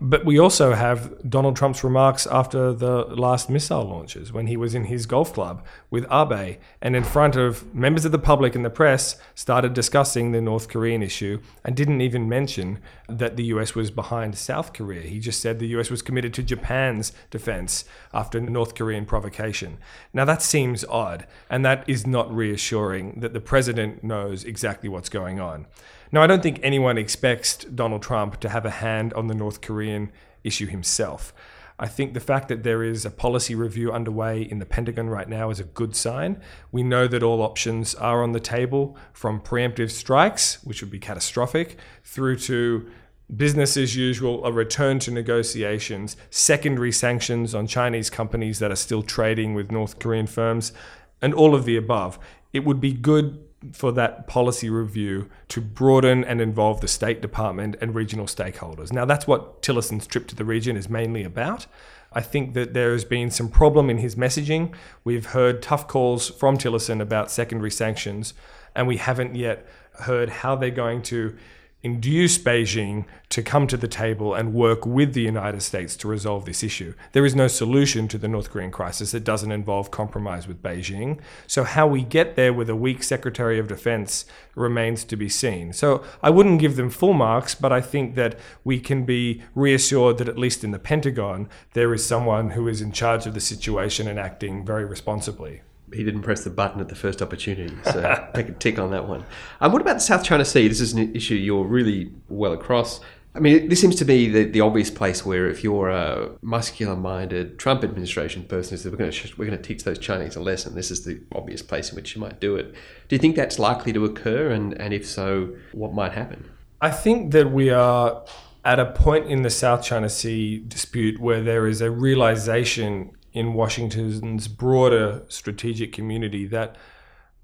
But 0.00 0.24
we 0.24 0.38
also 0.38 0.74
have 0.74 1.28
Donald 1.28 1.56
Trump's 1.56 1.84
remarks 1.84 2.26
after 2.26 2.72
the 2.72 3.04
last 3.04 3.48
missile 3.48 3.84
launches 3.84 4.32
when 4.32 4.48
he 4.48 4.56
was 4.56 4.74
in 4.74 4.84
his 4.84 5.06
golf 5.06 5.32
club 5.32 5.64
with 5.90 6.10
Abe 6.10 6.58
and 6.80 6.96
in 6.96 7.04
front 7.04 7.36
of 7.36 7.72
members 7.74 8.04
of 8.04 8.10
the 8.10 8.18
public 8.18 8.56
and 8.56 8.64
the 8.64 8.70
press 8.70 9.16
started 9.34 9.74
discussing 9.74 10.32
the 10.32 10.40
North 10.40 10.68
Korean 10.68 11.02
issue 11.02 11.40
and 11.64 11.76
didn't 11.76 12.00
even 12.00 12.28
mention 12.28 12.80
that 13.08 13.36
the 13.36 13.44
US 13.44 13.74
was 13.74 13.90
behind 13.90 14.36
South 14.36 14.72
Korea. 14.72 15.02
He 15.02 15.20
just 15.20 15.40
said 15.40 15.58
the 15.58 15.68
US 15.78 15.90
was 15.90 16.02
committed 16.02 16.34
to 16.34 16.42
Japan's 16.42 17.12
defense 17.30 17.84
after 18.12 18.40
North 18.40 18.74
Korean 18.74 19.06
provocation. 19.06 19.78
Now 20.12 20.24
that 20.24 20.42
seems 20.42 20.84
odd 20.86 21.26
and 21.48 21.64
that 21.64 21.84
is 21.86 22.06
not 22.06 22.34
reassuring 22.34 23.20
that 23.20 23.34
the 23.34 23.40
president 23.40 24.02
knows 24.02 24.42
exactly 24.44 24.88
what's 24.88 25.08
going 25.08 25.38
on. 25.38 25.66
Now, 26.14 26.20
I 26.22 26.26
don't 26.26 26.42
think 26.42 26.60
anyone 26.62 26.98
expects 26.98 27.56
Donald 27.64 28.02
Trump 28.02 28.38
to 28.40 28.50
have 28.50 28.66
a 28.66 28.70
hand 28.70 29.14
on 29.14 29.28
the 29.28 29.34
North 29.34 29.62
Korean 29.62 30.12
issue 30.44 30.66
himself. 30.66 31.32
I 31.78 31.88
think 31.88 32.12
the 32.12 32.20
fact 32.20 32.48
that 32.48 32.64
there 32.64 32.82
is 32.84 33.06
a 33.06 33.10
policy 33.10 33.54
review 33.54 33.90
underway 33.90 34.42
in 34.42 34.58
the 34.58 34.66
Pentagon 34.66 35.08
right 35.08 35.26
now 35.26 35.48
is 35.48 35.58
a 35.58 35.64
good 35.64 35.96
sign. 35.96 36.38
We 36.70 36.82
know 36.82 37.08
that 37.08 37.22
all 37.22 37.40
options 37.40 37.94
are 37.94 38.22
on 38.22 38.32
the 38.32 38.40
table 38.40 38.94
from 39.14 39.40
preemptive 39.40 39.90
strikes, 39.90 40.62
which 40.62 40.82
would 40.82 40.90
be 40.90 40.98
catastrophic, 40.98 41.78
through 42.04 42.36
to 42.40 42.90
business 43.34 43.78
as 43.78 43.96
usual, 43.96 44.44
a 44.44 44.52
return 44.52 44.98
to 44.98 45.10
negotiations, 45.10 46.18
secondary 46.28 46.92
sanctions 46.92 47.54
on 47.54 47.66
Chinese 47.66 48.10
companies 48.10 48.58
that 48.58 48.70
are 48.70 48.76
still 48.76 49.02
trading 49.02 49.54
with 49.54 49.72
North 49.72 49.98
Korean 49.98 50.26
firms, 50.26 50.74
and 51.22 51.32
all 51.32 51.54
of 51.54 51.64
the 51.64 51.78
above. 51.78 52.18
It 52.52 52.66
would 52.66 52.82
be 52.82 52.92
good 52.92 53.42
for 53.72 53.92
that 53.92 54.26
policy 54.26 54.68
review 54.68 55.28
to 55.48 55.60
broaden 55.60 56.24
and 56.24 56.40
involve 56.40 56.80
the 56.80 56.88
State 56.88 57.22
Department 57.22 57.76
and 57.80 57.94
regional 57.94 58.26
stakeholders. 58.26 58.92
Now, 58.92 59.04
that's 59.04 59.26
what 59.26 59.62
Tillerson's 59.62 60.06
trip 60.06 60.26
to 60.28 60.34
the 60.34 60.44
region 60.44 60.76
is 60.76 60.88
mainly 60.88 61.22
about. 61.22 61.66
I 62.12 62.20
think 62.20 62.54
that 62.54 62.74
there 62.74 62.92
has 62.92 63.04
been 63.04 63.30
some 63.30 63.48
problem 63.48 63.88
in 63.88 63.98
his 63.98 64.16
messaging. 64.16 64.74
We've 65.04 65.26
heard 65.26 65.62
tough 65.62 65.88
calls 65.88 66.28
from 66.28 66.58
Tillerson 66.58 67.00
about 67.00 67.30
secondary 67.30 67.70
sanctions, 67.70 68.34
and 68.74 68.86
we 68.86 68.98
haven't 68.98 69.34
yet 69.34 69.66
heard 70.00 70.28
how 70.28 70.56
they're 70.56 70.70
going 70.70 71.02
to 71.02 71.36
induce 71.82 72.38
Beijing 72.38 73.04
to 73.28 73.42
come 73.42 73.66
to 73.66 73.76
the 73.76 73.88
table 73.88 74.34
and 74.34 74.54
work 74.54 74.86
with 74.86 75.14
the 75.14 75.22
United 75.22 75.62
States 75.62 75.96
to 75.96 76.06
resolve 76.06 76.44
this 76.44 76.62
issue. 76.62 76.94
There 77.12 77.26
is 77.26 77.34
no 77.34 77.48
solution 77.48 78.06
to 78.08 78.18
the 78.18 78.28
North 78.28 78.50
Korean 78.50 78.70
crisis 78.70 79.12
that 79.12 79.24
doesn't 79.24 79.50
involve 79.50 79.90
compromise 79.90 80.46
with 80.46 80.62
Beijing. 80.62 81.18
So, 81.46 81.64
how 81.64 81.86
we 81.86 82.02
get 82.02 82.36
there 82.36 82.52
with 82.52 82.70
a 82.70 82.76
weak 82.76 83.02
Secretary 83.02 83.58
of 83.58 83.68
Defense 83.68 84.26
remains 84.54 85.02
to 85.04 85.16
be 85.16 85.28
seen. 85.28 85.72
So, 85.72 86.04
I 86.22 86.30
wouldn't 86.30 86.60
give 86.60 86.76
them 86.76 86.90
full 86.90 87.14
marks, 87.14 87.54
but 87.54 87.72
I 87.72 87.80
think 87.80 88.14
that 88.14 88.38
we 88.64 88.78
can 88.78 89.04
be 89.04 89.42
reassured 89.54 90.18
that 90.18 90.28
at 90.28 90.38
least 90.38 90.62
in 90.62 90.70
the 90.70 90.78
Pentagon, 90.78 91.48
there 91.72 91.92
is 91.92 92.06
someone 92.06 92.50
who 92.50 92.68
is 92.68 92.80
in 92.80 92.92
charge 92.92 93.26
of 93.26 93.34
the 93.34 93.40
situation 93.40 94.06
and 94.06 94.18
acting 94.18 94.64
very 94.64 94.84
responsibly 94.84 95.62
he 95.94 96.04
didn't 96.04 96.22
press 96.22 96.44
the 96.44 96.50
button 96.50 96.80
at 96.80 96.88
the 96.88 96.94
first 96.94 97.22
opportunity. 97.22 97.74
So 97.84 98.28
take 98.34 98.48
a 98.48 98.52
tick 98.52 98.78
on 98.78 98.90
that 98.90 99.08
one. 99.08 99.24
Um, 99.60 99.72
what 99.72 99.82
about 99.82 99.94
the 99.94 100.00
South 100.00 100.24
China 100.24 100.44
Sea? 100.44 100.68
This 100.68 100.80
is 100.80 100.92
an 100.92 101.14
issue 101.14 101.34
you're 101.34 101.64
really 101.64 102.12
well 102.28 102.52
across. 102.52 103.00
I 103.34 103.40
mean, 103.40 103.70
this 103.70 103.80
seems 103.80 103.96
to 103.96 104.04
be 104.04 104.28
the, 104.28 104.44
the 104.44 104.60
obvious 104.60 104.90
place 104.90 105.24
where 105.24 105.48
if 105.48 105.64
you're 105.64 105.88
a 105.88 106.32
muscular-minded 106.42 107.58
Trump 107.58 107.82
administration 107.82 108.44
person, 108.44 108.74
is 108.74 108.82
that 108.82 108.90
we're 108.90 108.98
going 108.98 109.10
to 109.10 109.28
we're 109.38 109.46
going 109.46 109.56
to 109.56 109.64
teach 109.64 109.84
those 109.84 109.98
Chinese 109.98 110.36
a 110.36 110.40
lesson. 110.40 110.74
This 110.74 110.90
is 110.90 111.04
the 111.04 111.20
obvious 111.34 111.62
place 111.62 111.90
in 111.90 111.96
which 111.96 112.14
you 112.14 112.20
might 112.20 112.40
do 112.40 112.56
it. 112.56 112.74
Do 113.08 113.16
you 113.16 113.18
think 113.18 113.36
that's 113.36 113.58
likely 113.58 113.92
to 113.94 114.04
occur? 114.04 114.50
And 114.50 114.78
and 114.78 114.92
if 114.92 115.06
so, 115.06 115.54
what 115.72 115.94
might 115.94 116.12
happen? 116.12 116.50
I 116.82 116.90
think 116.90 117.32
that 117.32 117.50
we 117.50 117.70
are 117.70 118.22
at 118.64 118.78
a 118.78 118.86
point 118.86 119.26
in 119.26 119.42
the 119.42 119.50
South 119.50 119.82
China 119.82 120.10
Sea 120.10 120.58
dispute 120.58 121.18
where 121.18 121.42
there 121.42 121.66
is 121.66 121.80
a 121.80 121.90
realization 121.90 123.12
in 123.32 123.54
Washington's 123.54 124.48
broader 124.48 125.22
strategic 125.28 125.92
community 125.92 126.46
that 126.46 126.76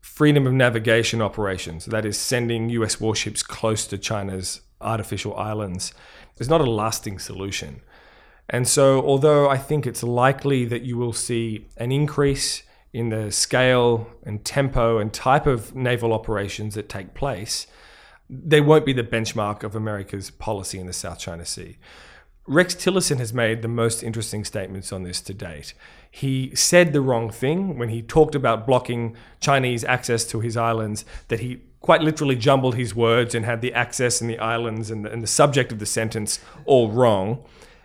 freedom 0.00 0.46
of 0.46 0.52
navigation 0.52 1.20
operations, 1.22 1.86
that 1.86 2.04
is, 2.04 2.18
sending 2.18 2.68
US 2.70 3.00
warships 3.00 3.42
close 3.42 3.86
to 3.86 3.98
China's 3.98 4.60
artificial 4.80 5.36
islands, 5.36 5.92
is 6.38 6.48
not 6.48 6.60
a 6.60 6.70
lasting 6.70 7.18
solution. 7.18 7.80
And 8.48 8.66
so, 8.66 9.02
although 9.02 9.48
I 9.48 9.58
think 9.58 9.86
it's 9.86 10.02
likely 10.02 10.64
that 10.66 10.82
you 10.82 10.96
will 10.96 11.12
see 11.12 11.66
an 11.76 11.92
increase 11.92 12.62
in 12.92 13.10
the 13.10 13.30
scale 13.30 14.08
and 14.24 14.44
tempo 14.44 14.98
and 14.98 15.12
type 15.12 15.46
of 15.46 15.74
naval 15.74 16.12
operations 16.12 16.74
that 16.74 16.88
take 16.88 17.12
place, 17.14 17.66
they 18.30 18.60
won't 18.60 18.86
be 18.86 18.92
the 18.92 19.02
benchmark 19.02 19.62
of 19.62 19.74
America's 19.74 20.30
policy 20.30 20.78
in 20.78 20.86
the 20.86 20.92
South 20.92 21.18
China 21.18 21.44
Sea. 21.44 21.76
Rex 22.48 22.74
Tillerson 22.74 23.18
has 23.18 23.34
made 23.34 23.60
the 23.60 23.68
most 23.68 24.02
interesting 24.02 24.42
statements 24.42 24.90
on 24.90 25.02
this 25.02 25.20
to 25.20 25.34
date. 25.34 25.74
He 26.10 26.54
said 26.54 26.94
the 26.94 27.02
wrong 27.02 27.28
thing 27.30 27.76
when 27.76 27.90
he 27.90 28.00
talked 28.00 28.34
about 28.34 28.66
blocking 28.66 29.14
Chinese 29.38 29.84
access 29.84 30.24
to 30.24 30.40
his 30.40 30.56
islands, 30.56 31.04
that 31.28 31.40
he 31.40 31.60
quite 31.80 32.00
literally 32.00 32.36
jumbled 32.36 32.74
his 32.74 32.94
words 32.94 33.34
and 33.34 33.44
had 33.44 33.60
the 33.60 33.74
access 33.74 34.22
and 34.22 34.30
the 34.30 34.38
islands 34.38 34.90
and 34.90 35.04
the, 35.04 35.12
and 35.12 35.22
the 35.22 35.26
subject 35.26 35.72
of 35.72 35.78
the 35.78 35.84
sentence 35.84 36.40
all 36.64 36.90
wrong. 36.90 37.44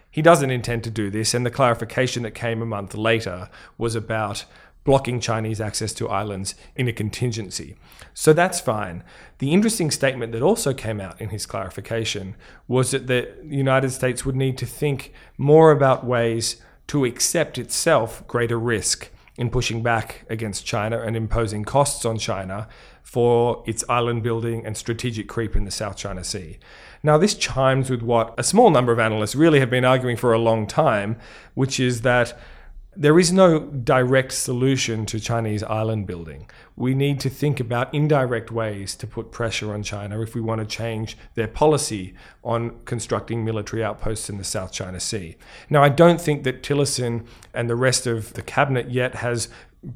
He 0.09 0.21
doesn't 0.21 0.49
intend 0.49 0.85
to 0.85 0.89
do 0.89 1.09
this, 1.09 1.33
and 1.33 1.45
the 1.45 1.51
clarification 1.51 2.23
that 2.23 2.31
came 2.31 2.61
a 2.61 2.65
month 2.65 2.95
later 2.95 3.49
was 3.77 3.95
about 3.95 4.45
blocking 4.83 5.19
Chinese 5.19 5.61
access 5.61 5.93
to 5.93 6.09
islands 6.09 6.55
in 6.75 6.87
a 6.87 6.93
contingency. 6.93 7.75
So 8.13 8.33
that's 8.33 8.59
fine. 8.59 9.03
The 9.39 9.53
interesting 9.53 9.91
statement 9.91 10.31
that 10.33 10.41
also 10.41 10.73
came 10.73 10.99
out 10.99 11.19
in 11.21 11.29
his 11.29 11.45
clarification 11.45 12.35
was 12.67 12.91
that 12.91 13.07
the 13.07 13.33
United 13.43 13.91
States 13.91 14.25
would 14.25 14.35
need 14.35 14.57
to 14.57 14.65
think 14.65 15.13
more 15.37 15.71
about 15.71 16.05
ways 16.05 16.57
to 16.87 17.05
accept 17.05 17.57
itself 17.57 18.25
greater 18.27 18.59
risk 18.59 19.09
in 19.37 19.49
pushing 19.49 19.81
back 19.81 20.25
against 20.29 20.65
China 20.65 21.01
and 21.01 21.15
imposing 21.15 21.63
costs 21.63 22.05
on 22.05 22.17
China 22.17 22.67
for 23.01 23.63
its 23.65 23.83
island 23.89 24.23
building 24.23 24.65
and 24.65 24.77
strategic 24.77 25.27
creep 25.27 25.55
in 25.55 25.65
the 25.65 25.71
South 25.71 25.95
China 25.95 26.23
Sea. 26.23 26.57
Now, 27.01 27.17
this 27.17 27.35
chimes 27.35 27.89
with 27.89 28.01
what 28.01 28.33
a 28.37 28.43
small 28.43 28.69
number 28.69 28.91
of 28.91 28.99
analysts 28.99 29.35
really 29.35 29.59
have 29.59 29.69
been 29.69 29.85
arguing 29.85 30.17
for 30.17 30.33
a 30.33 30.39
long 30.39 30.67
time, 30.67 31.17
which 31.53 31.79
is 31.79 32.01
that 32.01 32.37
there 32.95 33.19
is 33.19 33.31
no 33.31 33.59
direct 33.59 34.31
solution 34.31 35.05
to 35.07 35.19
Chinese 35.19 35.63
island 35.63 36.05
building. 36.07 36.49
We 36.75 36.93
need 36.93 37.19
to 37.21 37.29
think 37.29 37.59
about 37.59 37.93
indirect 37.93 38.51
ways 38.51 38.95
to 38.95 39.07
put 39.07 39.31
pressure 39.31 39.73
on 39.73 39.83
China 39.83 40.21
if 40.21 40.35
we 40.35 40.41
want 40.41 40.59
to 40.59 40.65
change 40.65 41.17
their 41.35 41.47
policy 41.47 42.13
on 42.43 42.79
constructing 42.85 43.43
military 43.43 43.83
outposts 43.83 44.29
in 44.29 44.37
the 44.37 44.43
South 44.43 44.71
China 44.71 44.99
Sea. 44.99 45.35
Now, 45.69 45.83
I 45.83 45.89
don't 45.89 46.21
think 46.21 46.43
that 46.43 46.63
Tillerson 46.63 47.25
and 47.53 47.69
the 47.69 47.75
rest 47.75 48.07
of 48.07 48.33
the 48.33 48.41
cabinet 48.41 48.89
yet 48.91 49.15
has 49.15 49.49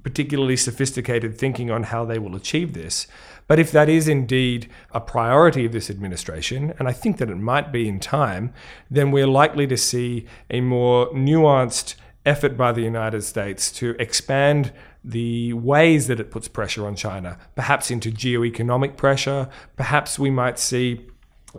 particularly 0.03 0.57
sophisticated 0.57 1.37
thinking 1.37 1.71
on 1.71 1.83
how 1.83 2.03
they 2.03 2.19
will 2.19 2.35
achieve 2.35 2.73
this. 2.73 3.07
But 3.47 3.59
if 3.59 3.71
that 3.71 3.87
is 3.87 4.07
indeed 4.07 4.69
a 4.91 4.99
priority 4.99 5.65
of 5.65 5.71
this 5.71 5.89
administration, 5.89 6.73
and 6.77 6.87
I 6.87 6.91
think 6.91 7.17
that 7.17 7.29
it 7.29 7.37
might 7.37 7.71
be 7.71 7.87
in 7.87 7.99
time, 7.99 8.53
then 8.91 9.11
we're 9.11 9.27
likely 9.27 9.65
to 9.67 9.77
see 9.77 10.25
a 10.49 10.59
more 10.59 11.09
nuanced 11.11 11.95
effort 12.27 12.57
by 12.57 12.71
the 12.71 12.81
United 12.81 13.23
States 13.23 13.71
to 13.71 13.95
expand 13.99 14.71
the 15.03 15.53
ways 15.53 16.07
that 16.07 16.19
it 16.19 16.29
puts 16.29 16.47
pressure 16.47 16.85
on 16.85 16.95
China, 16.95 17.37
perhaps 17.55 17.89
into 17.89 18.11
geo-economic 18.11 18.97
pressure, 18.97 19.47
perhaps 19.75 20.19
we 20.19 20.29
might 20.29 20.59
see 20.59 21.07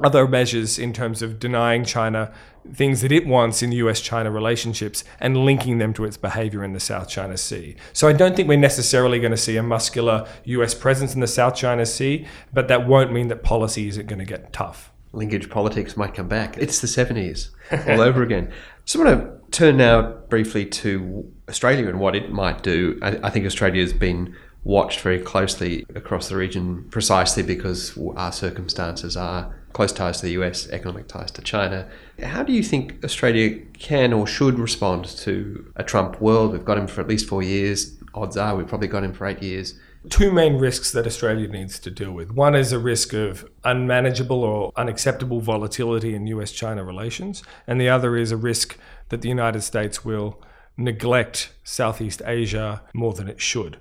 other 0.05 0.29
measures 0.29 0.79
in 0.79 0.93
terms 0.93 1.23
of 1.23 1.39
denying 1.39 1.85
China 1.85 2.33
things 2.73 3.01
that 3.01 3.11
it 3.11 3.27
wants 3.27 3.63
in 3.63 3.71
the 3.71 3.77
US 3.77 4.01
China 4.01 4.31
relationships 4.31 5.03
and 5.21 5.39
linking 5.39 5.79
them 5.79 5.95
to 5.95 6.05
its 6.05 6.17
behavior 6.17 6.63
in 6.63 6.73
the 6.75 6.81
South 6.81 7.09
China 7.09 7.37
Sea. 7.37 7.77
So 7.93 8.09
I 8.09 8.13
don't 8.13 8.37
think 8.37 8.49
we're 8.49 8.59
necessarily 8.59 9.19
going 9.19 9.31
to 9.31 9.39
see 9.39 9.57
a 9.57 9.63
muscular 9.63 10.29
US 10.45 10.75
presence 10.75 11.15
in 11.15 11.21
the 11.21 11.27
South 11.27 11.55
China 11.55 11.87
Sea, 11.87 12.27
but 12.53 12.69
that 12.69 12.87
won't 12.87 13.13
mean 13.13 13.29
that 13.29 13.43
policy 13.43 13.89
isn't 13.89 14.07
going 14.07 14.19
to 14.19 14.25
get 14.25 14.53
tough. 14.53 14.93
Linkage 15.13 15.49
politics 15.49 15.97
might 15.97 16.15
come 16.15 16.29
back. 16.29 16.59
It's 16.59 16.81
the 16.81 16.87
70s 16.87 17.51
all 17.89 18.01
over 18.01 18.23
again. 18.23 18.53
So 18.85 19.01
I 19.01 19.05
want 19.05 19.21
to 19.21 19.38
turn 19.51 19.77
now 19.77 20.03
briefly 20.29 20.65
to 20.67 21.33
Australia 21.49 21.89
and 21.89 22.01
what 22.01 22.15
it 22.15 22.31
might 22.31 22.63
do. 22.63 22.99
I, 23.03 23.19
I 23.25 23.31
think 23.31 23.47
Australia 23.47 23.83
has 23.83 23.93
been 23.93 24.35
watched 24.65 25.01
very 25.01 25.19
closely 25.19 25.87
across 25.95 26.29
the 26.29 26.37
region 26.37 26.85
precisely 26.91 27.43
because 27.43 27.97
our 28.17 28.33
circumstances 28.33 29.17
are 29.17 29.55
close 29.73 29.93
ties 29.93 30.21
to 30.21 30.27
the 30.27 30.33
US, 30.33 30.69
economic 30.71 31.09
ties 31.09 31.31
to 31.33 31.43
China. 31.43 31.89
How 32.23 32.43
do 32.43 32.53
you 32.53 32.63
think 32.63 33.03
Australia 33.05 33.61
can 33.73 34.13
or 34.13 34.27
should 34.27 34.59
respond 34.59 35.05
to 35.19 35.73
a 35.77 35.85
Trump 35.85 36.21
world? 36.21 36.53
We've 36.53 36.65
got 36.65 36.79
him 36.79 36.87
for 36.87 37.01
at 37.01 37.09
least 37.09 37.29
four 37.29 37.43
years. 37.43 37.97
Odds 38.15 38.37
are 38.37 38.57
we've 38.57 38.67
probably 38.67 38.89
got 38.89 39.05
him 39.05 39.13
for 39.13 39.27
eight 39.27 39.43
years. 39.43 39.75
Two 40.11 40.31
main 40.31 40.59
risks 40.59 40.93
that 40.93 41.07
Australia 41.07 41.49
needs 41.49 41.79
to 41.81 41.91
deal 41.91 42.13
with. 42.13 42.31
One 42.31 42.55
is 42.55 42.73
a 42.73 42.79
risk 42.79 43.13
of 43.13 43.51
unmanageable 43.65 44.45
or 44.45 44.73
unacceptable 44.77 45.41
volatility 45.41 46.15
in 46.15 46.27
US 46.29 46.53
China 46.53 46.85
relations, 46.85 47.43
and 47.67 47.81
the 47.81 47.89
other 47.89 48.17
is 48.17 48.31
a 48.31 48.37
risk 48.37 48.79
that 49.09 49.23
the 49.23 49.29
United 49.29 49.63
States 49.63 50.05
will 50.05 50.41
neglect 50.77 51.53
Southeast 51.65 52.23
Asia 52.25 52.83
more 52.95 53.13
than 53.13 53.29
it 53.29 53.41
should. 53.41 53.79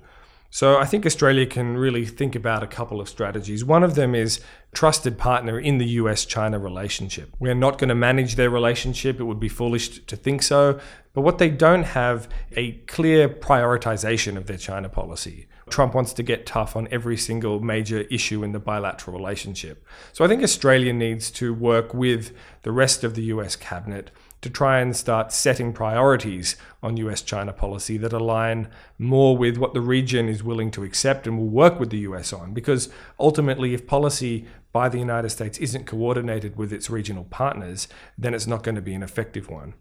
So 0.50 0.78
I 0.78 0.86
think 0.86 1.04
Australia 1.04 1.46
can 1.46 1.76
really 1.76 2.06
think 2.06 2.34
about 2.34 2.62
a 2.62 2.66
couple 2.66 3.00
of 3.00 3.08
strategies. 3.08 3.64
One 3.64 3.84
of 3.84 3.94
them 3.94 4.14
is 4.14 4.40
trusted 4.72 5.18
partner 5.18 5.58
in 5.58 5.78
the 5.78 5.86
US 6.00 6.24
China 6.24 6.58
relationship. 6.58 7.34
We're 7.38 7.54
not 7.54 7.78
going 7.78 7.90
to 7.90 7.94
manage 7.94 8.34
their 8.34 8.50
relationship. 8.50 9.20
It 9.20 9.24
would 9.24 9.40
be 9.40 9.48
foolish 9.48 10.04
to 10.06 10.16
think 10.16 10.42
so. 10.42 10.80
But 11.12 11.20
what 11.20 11.38
they 11.38 11.50
don't 11.50 11.84
have 11.84 12.28
a 12.52 12.72
clear 12.86 13.28
prioritization 13.28 14.36
of 14.36 14.46
their 14.46 14.56
China 14.56 14.88
policy. 14.88 15.48
Trump 15.70 15.94
wants 15.94 16.12
to 16.14 16.22
get 16.22 16.46
tough 16.46 16.76
on 16.76 16.88
every 16.90 17.16
single 17.16 17.60
major 17.60 18.00
issue 18.02 18.42
in 18.42 18.52
the 18.52 18.58
bilateral 18.58 19.16
relationship. 19.16 19.84
So 20.12 20.24
I 20.24 20.28
think 20.28 20.42
Australia 20.42 20.92
needs 20.92 21.30
to 21.32 21.54
work 21.54 21.94
with 21.94 22.32
the 22.62 22.72
rest 22.72 23.04
of 23.04 23.14
the 23.14 23.22
US 23.24 23.56
cabinet 23.56 24.10
to 24.40 24.50
try 24.50 24.78
and 24.78 24.96
start 24.96 25.32
setting 25.32 25.72
priorities 25.72 26.56
on 26.82 26.96
US 26.96 27.22
China 27.22 27.52
policy 27.52 27.96
that 27.98 28.12
align 28.12 28.68
more 28.98 29.36
with 29.36 29.56
what 29.56 29.74
the 29.74 29.80
region 29.80 30.28
is 30.28 30.44
willing 30.44 30.70
to 30.72 30.84
accept 30.84 31.26
and 31.26 31.38
will 31.38 31.48
work 31.48 31.80
with 31.80 31.90
the 31.90 31.98
US 32.00 32.32
on. 32.32 32.54
Because 32.54 32.88
ultimately, 33.18 33.74
if 33.74 33.86
policy 33.86 34.46
by 34.72 34.88
the 34.88 34.98
United 34.98 35.30
States 35.30 35.58
isn't 35.58 35.86
coordinated 35.86 36.56
with 36.56 36.72
its 36.72 36.88
regional 36.88 37.24
partners, 37.24 37.88
then 38.16 38.34
it's 38.34 38.46
not 38.46 38.62
going 38.62 38.74
to 38.76 38.82
be 38.82 38.94
an 38.94 39.02
effective 39.02 39.48
one. 39.48 39.74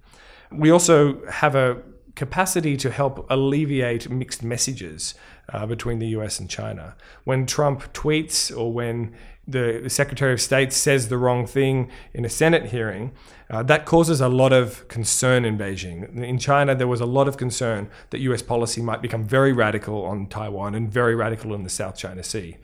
We 0.51 0.71
also 0.71 1.23
have 1.27 1.55
a 1.55 1.81
capacity 2.17 2.75
to 2.75 2.91
help 2.91 3.25
alleviate 3.29 4.09
mixed 4.09 4.43
messages 4.43 5.15
uh, 5.53 5.65
between 5.65 5.99
the 5.99 6.07
US 6.07 6.39
and 6.39 6.49
China. 6.49 6.95
When 7.23 7.45
Trump 7.45 7.93
tweets 7.93 8.55
or 8.55 8.73
when 8.73 9.15
the 9.47 9.85
Secretary 9.87 10.33
of 10.33 10.41
State 10.41 10.73
says 10.73 11.07
the 11.07 11.17
wrong 11.17 11.47
thing 11.47 11.89
in 12.13 12.25
a 12.25 12.29
Senate 12.29 12.65
hearing, 12.65 13.13
uh, 13.49 13.63
that 13.63 13.85
causes 13.85 14.19
a 14.19 14.27
lot 14.27 14.51
of 14.51 14.85
concern 14.89 15.45
in 15.45 15.57
Beijing. 15.57 16.21
In 16.21 16.37
China, 16.37 16.75
there 16.75 16.87
was 16.87 16.99
a 16.99 17.05
lot 17.05 17.29
of 17.29 17.37
concern 17.37 17.89
that 18.09 18.19
US 18.19 18.41
policy 18.41 18.81
might 18.81 19.01
become 19.01 19.23
very 19.23 19.53
radical 19.53 20.03
on 20.03 20.27
Taiwan 20.27 20.75
and 20.75 20.91
very 20.91 21.15
radical 21.15 21.53
in 21.53 21.63
the 21.63 21.69
South 21.69 21.95
China 21.95 22.23
Sea. 22.23 22.57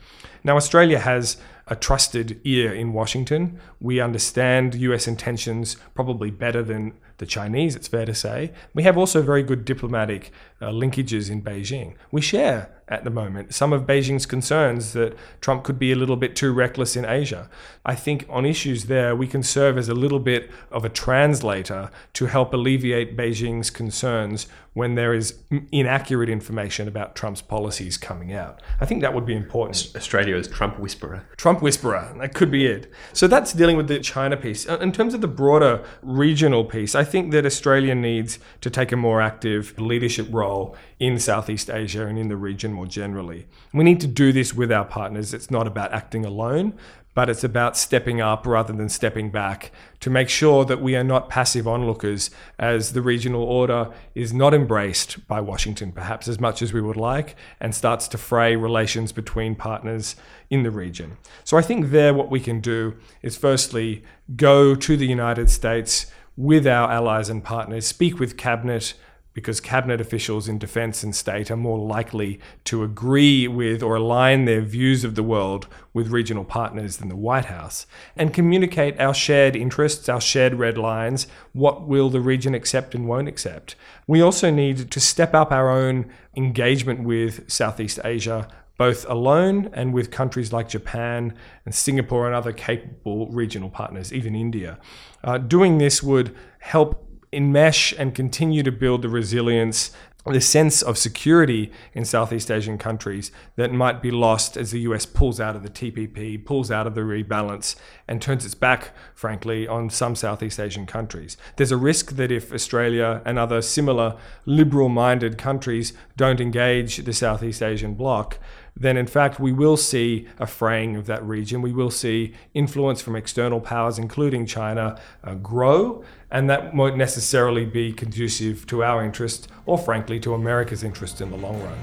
Now, 0.43 0.57
Australia 0.57 0.99
has 0.99 1.37
a 1.67 1.75
trusted 1.75 2.41
ear 2.43 2.73
in 2.73 2.91
Washington. 2.91 3.59
We 3.83 3.99
understand 3.99 4.73
US 4.75 5.07
intentions 5.07 5.75
probably 5.93 6.31
better 6.31 6.63
than 6.63 6.93
the 7.17 7.25
Chinese, 7.25 7.75
it's 7.75 7.87
fair 7.87 8.05
to 8.05 8.15
say. 8.15 8.51
We 8.73 8.83
have 8.83 8.97
also 8.97 9.21
very 9.21 9.43
good 9.43 9.65
diplomatic 9.65 10.31
uh, 10.61 10.69
linkages 10.69 11.29
in 11.29 11.41
Beijing. 11.41 11.95
We 12.11 12.21
share 12.21 12.69
at 12.87 13.03
the 13.03 13.09
moment 13.09 13.53
some 13.53 13.71
of 13.71 13.83
Beijing's 13.83 14.25
concerns 14.25 14.93
that 14.93 15.15
Trump 15.41 15.63
could 15.63 15.79
be 15.79 15.91
a 15.91 15.95
little 15.95 16.15
bit 16.15 16.35
too 16.35 16.51
reckless 16.53 16.95
in 16.95 17.05
Asia. 17.05 17.49
I 17.85 17.95
think 17.95 18.25
on 18.29 18.45
issues 18.45 18.85
there, 18.85 19.15
we 19.15 19.27
can 19.27 19.43
serve 19.43 19.77
as 19.77 19.89
a 19.89 19.93
little 19.93 20.19
bit 20.19 20.49
of 20.71 20.83
a 20.83 20.89
translator 20.89 21.89
to 22.13 22.25
help 22.25 22.53
alleviate 22.53 23.17
Beijing's 23.17 23.69
concerns 23.69 24.47
when 24.73 24.95
there 24.95 25.13
is 25.13 25.37
inaccurate 25.71 26.29
information 26.29 26.87
about 26.87 27.15
Trump's 27.15 27.41
policies 27.41 27.97
coming 27.97 28.33
out. 28.33 28.61
I 28.81 28.85
think 28.85 29.01
that 29.01 29.13
would 29.13 29.25
be 29.25 29.35
important. 29.35 29.91
Australia 29.95 30.35
is 30.35 30.47
Trump 30.47 30.79
whisperer. 30.79 31.25
Trump 31.37 31.61
whisperer, 31.61 32.13
that 32.19 32.33
could 32.33 32.51
be 32.51 32.65
it. 32.65 32.91
So 33.13 33.27
that's 33.27 33.53
dealing 33.53 33.72
with 33.77 33.87
the 33.87 33.99
China 33.99 34.37
piece. 34.37 34.67
Uh, 34.67 34.77
in 34.79 34.91
terms 34.91 35.13
of 35.13 35.21
the 35.21 35.27
broader 35.27 35.83
regional 36.01 36.63
piece, 36.65 36.95
I 36.95 37.03
think 37.03 37.31
that 37.31 37.45
Australia 37.45 37.95
needs 37.95 38.39
to 38.61 38.69
take 38.69 38.91
a 38.91 38.97
more 38.97 39.21
active 39.21 39.79
leadership 39.79 40.27
role 40.31 40.75
in 40.99 41.19
Southeast 41.19 41.69
Asia 41.69 42.05
and 42.05 42.17
in 42.17 42.27
the 42.27 42.37
region 42.37 42.73
more 42.73 42.85
generally. 42.85 43.47
We 43.73 43.83
need 43.83 43.99
to 44.01 44.07
do 44.07 44.31
this 44.31 44.53
with 44.53 44.71
our 44.71 44.85
partners. 44.85 45.33
It's 45.33 45.51
not 45.51 45.67
about 45.67 45.91
acting 45.91 46.25
alone, 46.25 46.73
but 47.13 47.29
it's 47.29 47.43
about 47.43 47.77
stepping 47.77 48.21
up 48.21 48.45
rather 48.47 48.73
than 48.73 48.89
stepping 48.89 49.29
back 49.29 49.71
to 49.99 50.09
make 50.09 50.29
sure 50.29 50.65
that 50.65 50.81
we 50.81 50.95
are 50.95 51.03
not 51.03 51.29
passive 51.29 51.67
onlookers 51.67 52.29
as 52.57 52.93
the 52.93 53.01
regional 53.01 53.43
order 53.43 53.91
is 54.15 54.33
not 54.33 54.53
embraced 54.53 55.25
by 55.27 55.39
Washington, 55.39 55.91
perhaps 55.91 56.27
as 56.27 56.39
much 56.39 56.61
as 56.61 56.73
we 56.73 56.81
would 56.81 56.97
like, 56.97 57.35
and 57.59 57.73
starts 57.73 58.07
to 58.07 58.17
fray 58.17 58.55
relations 58.55 59.11
between 59.11 59.55
partners 59.55 60.15
in 60.49 60.63
the 60.63 60.71
region. 60.71 61.17
So 61.43 61.57
I 61.57 61.61
think 61.61 61.91
there 61.91 62.13
what 62.13 62.31
we 62.31 62.39
can 62.39 62.59
do 62.59 62.95
is 63.21 63.37
firstly 63.37 64.03
go 64.35 64.75
to 64.75 64.97
the 64.97 65.07
United 65.07 65.49
States 65.49 66.07
with 66.35 66.65
our 66.65 66.91
allies 66.91 67.29
and 67.29 67.43
partners, 67.43 67.85
speak 67.85 68.19
with 68.19 68.37
cabinet 68.37 68.95
because 69.33 69.59
cabinet 69.59 69.99
officials 69.99 70.47
in 70.47 70.57
defense 70.57 71.03
and 71.03 71.15
state 71.15 71.49
are 71.49 71.57
more 71.57 71.79
likely 71.79 72.39
to 72.63 72.83
agree 72.83 73.47
with 73.47 73.81
or 73.81 73.95
align 73.95 74.45
their 74.45 74.61
views 74.61 75.03
of 75.03 75.15
the 75.15 75.23
world 75.23 75.67
with 75.93 76.09
regional 76.09 76.43
partners 76.43 76.97
than 76.97 77.09
the 77.09 77.15
White 77.15 77.45
House, 77.45 77.85
and 78.15 78.33
communicate 78.33 78.99
our 78.99 79.13
shared 79.13 79.55
interests, 79.55 80.07
our 80.09 80.21
shared 80.21 80.55
red 80.55 80.77
lines, 80.77 81.27
what 81.53 81.87
will 81.87 82.09
the 82.09 82.21
region 82.21 82.53
accept 82.53 82.95
and 82.95 83.07
won't 83.07 83.27
accept. 83.27 83.75
We 84.07 84.21
also 84.21 84.51
need 84.51 84.91
to 84.91 84.99
step 84.99 85.33
up 85.33 85.51
our 85.51 85.69
own 85.69 86.11
engagement 86.35 87.03
with 87.03 87.49
Southeast 87.49 87.99
Asia 88.03 88.47
both 88.77 89.07
alone 89.07 89.69
and 89.73 89.93
with 89.93 90.09
countries 90.09 90.51
like 90.51 90.67
Japan 90.67 91.33
and 91.65 91.75
Singapore 91.75 92.25
and 92.25 92.35
other 92.35 92.51
capable 92.51 93.27
regional 93.27 93.69
partners, 93.69 94.11
even 94.11 94.35
India. 94.35 94.79
Uh, 95.23 95.37
doing 95.37 95.77
this 95.77 96.01
would 96.01 96.35
help 96.59 97.07
enmesh 97.33 97.93
and 97.97 98.15
continue 98.15 98.63
to 98.63 98.71
build 98.71 99.01
the 99.01 99.09
resilience 99.09 99.91
the 100.31 100.39
sense 100.39 100.81
of 100.81 100.97
security 100.97 101.69
in 101.93 102.05
Southeast 102.05 102.49
Asian 102.49 102.77
countries 102.77 103.29
that 103.57 103.73
might 103.73 104.01
be 104.01 104.09
lost 104.09 104.55
as 104.55 104.71
the 104.71 104.79
US 104.81 105.05
pulls 105.05 105.39
out 105.39 105.55
of 105.55 105.63
the 105.63 105.69
TPP, 105.69 106.45
pulls 106.45 106.71
out 106.71 106.87
of 106.87 106.95
the 106.95 107.01
rebalance, 107.01 107.75
and 108.07 108.21
turns 108.21 108.45
its 108.45 108.55
back, 108.55 108.91
frankly, 109.13 109.67
on 109.67 109.89
some 109.89 110.15
Southeast 110.15 110.61
Asian 110.61 110.85
countries. 110.85 111.35
There's 111.57 111.73
a 111.73 111.77
risk 111.77 112.13
that 112.13 112.31
if 112.31 112.53
Australia 112.53 113.21
and 113.25 113.37
other 113.37 113.61
similar 113.61 114.17
liberal 114.45 114.87
minded 114.87 115.37
countries 115.37 115.91
don't 116.15 116.39
engage 116.39 116.97
the 116.97 117.13
Southeast 117.13 117.61
Asian 117.61 117.93
bloc, 117.93 118.39
then 118.75 118.97
in 118.97 119.07
fact 119.07 119.39
we 119.39 119.51
will 119.51 119.77
see 119.77 120.27
a 120.39 120.47
fraying 120.47 120.95
of 120.95 121.05
that 121.05 121.23
region. 121.23 121.61
We 121.61 121.71
will 121.71 121.91
see 121.91 122.33
influence 122.53 123.01
from 123.01 123.15
external 123.15 123.61
powers, 123.61 123.99
including 123.99 124.45
China, 124.45 124.99
uh, 125.23 125.35
grow, 125.35 126.03
and 126.31 126.49
that 126.49 126.73
won't 126.73 126.97
necessarily 126.97 127.65
be 127.65 127.93
conducive 127.93 128.65
to 128.67 128.83
our 128.83 129.03
interest 129.03 129.47
or, 129.65 129.77
frankly, 129.77 130.19
to 130.21 130.33
America's 130.33 130.83
interest 130.83 131.21
in 131.21 131.29
the 131.29 131.37
long 131.37 131.61
run. 131.61 131.77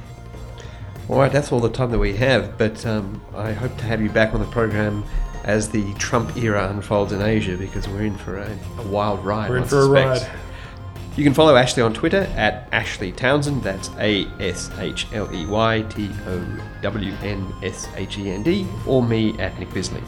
All 1.08 1.18
right, 1.18 1.32
that's 1.32 1.50
all 1.50 1.60
the 1.60 1.70
time 1.70 1.90
that 1.90 1.98
we 1.98 2.16
have, 2.16 2.56
but 2.56 2.84
um, 2.86 3.20
I 3.34 3.52
hope 3.52 3.76
to 3.78 3.84
have 3.84 4.00
you 4.00 4.10
back 4.10 4.32
on 4.32 4.40
the 4.40 4.46
program 4.46 5.04
as 5.44 5.68
the 5.68 5.92
Trump 5.94 6.36
era 6.36 6.68
unfolds 6.68 7.12
in 7.12 7.22
Asia 7.22 7.56
because 7.56 7.88
we're 7.88 8.02
in 8.02 8.16
for 8.16 8.38
a, 8.38 8.58
a 8.78 8.82
wild 8.86 9.24
ride. 9.24 9.50
We're 9.50 9.56
in 9.58 9.64
for 9.64 9.82
suspects. 9.82 10.22
a 10.22 10.26
ride. 10.26 10.38
You 11.16 11.24
can 11.24 11.34
follow 11.34 11.56
Ashley 11.56 11.82
on 11.82 11.92
Twitter 11.92 12.22
at 12.36 12.68
Ashley 12.72 13.12
Townshend. 13.12 13.62
That's 13.62 13.90
A 13.98 14.26
S 14.38 14.70
H 14.78 15.06
L 15.12 15.32
E 15.34 15.44
Y 15.44 15.82
T 15.90 16.08
O 16.26 16.60
W 16.82 17.12
N 17.22 17.52
S 17.62 17.88
H 17.96 18.16
E 18.16 18.30
N 18.30 18.42
D, 18.42 18.66
or 18.86 19.02
me 19.02 19.38
at 19.38 19.58
Nick 19.58 19.74
Bisley. 19.74 20.02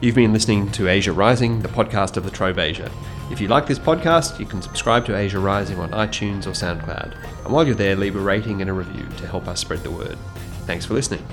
You've 0.00 0.16
been 0.16 0.32
listening 0.32 0.70
to 0.72 0.88
Asia 0.88 1.12
Rising, 1.12 1.60
the 1.60 1.68
podcast 1.68 2.16
of 2.16 2.24
La 2.24 2.30
Trobe 2.30 2.58
Asia. 2.58 2.90
If 3.30 3.40
you 3.40 3.48
like 3.48 3.66
this 3.66 3.78
podcast, 3.78 4.40
you 4.40 4.46
can 4.46 4.60
subscribe 4.60 5.06
to 5.06 5.16
Asia 5.16 5.38
Rising 5.38 5.78
on 5.78 5.90
iTunes 5.90 6.46
or 6.46 6.50
SoundCloud. 6.50 7.44
And 7.44 7.52
while 7.52 7.64
you're 7.64 7.76
there, 7.76 7.94
leave 7.94 8.16
a 8.16 8.20
rating 8.20 8.60
and 8.60 8.68
a 8.68 8.72
review 8.72 9.06
to 9.18 9.26
help 9.26 9.46
us 9.46 9.60
spread 9.60 9.82
the 9.84 9.90
word. 9.90 10.18
Thanks 10.66 10.84
for 10.84 10.94
listening. 10.94 11.24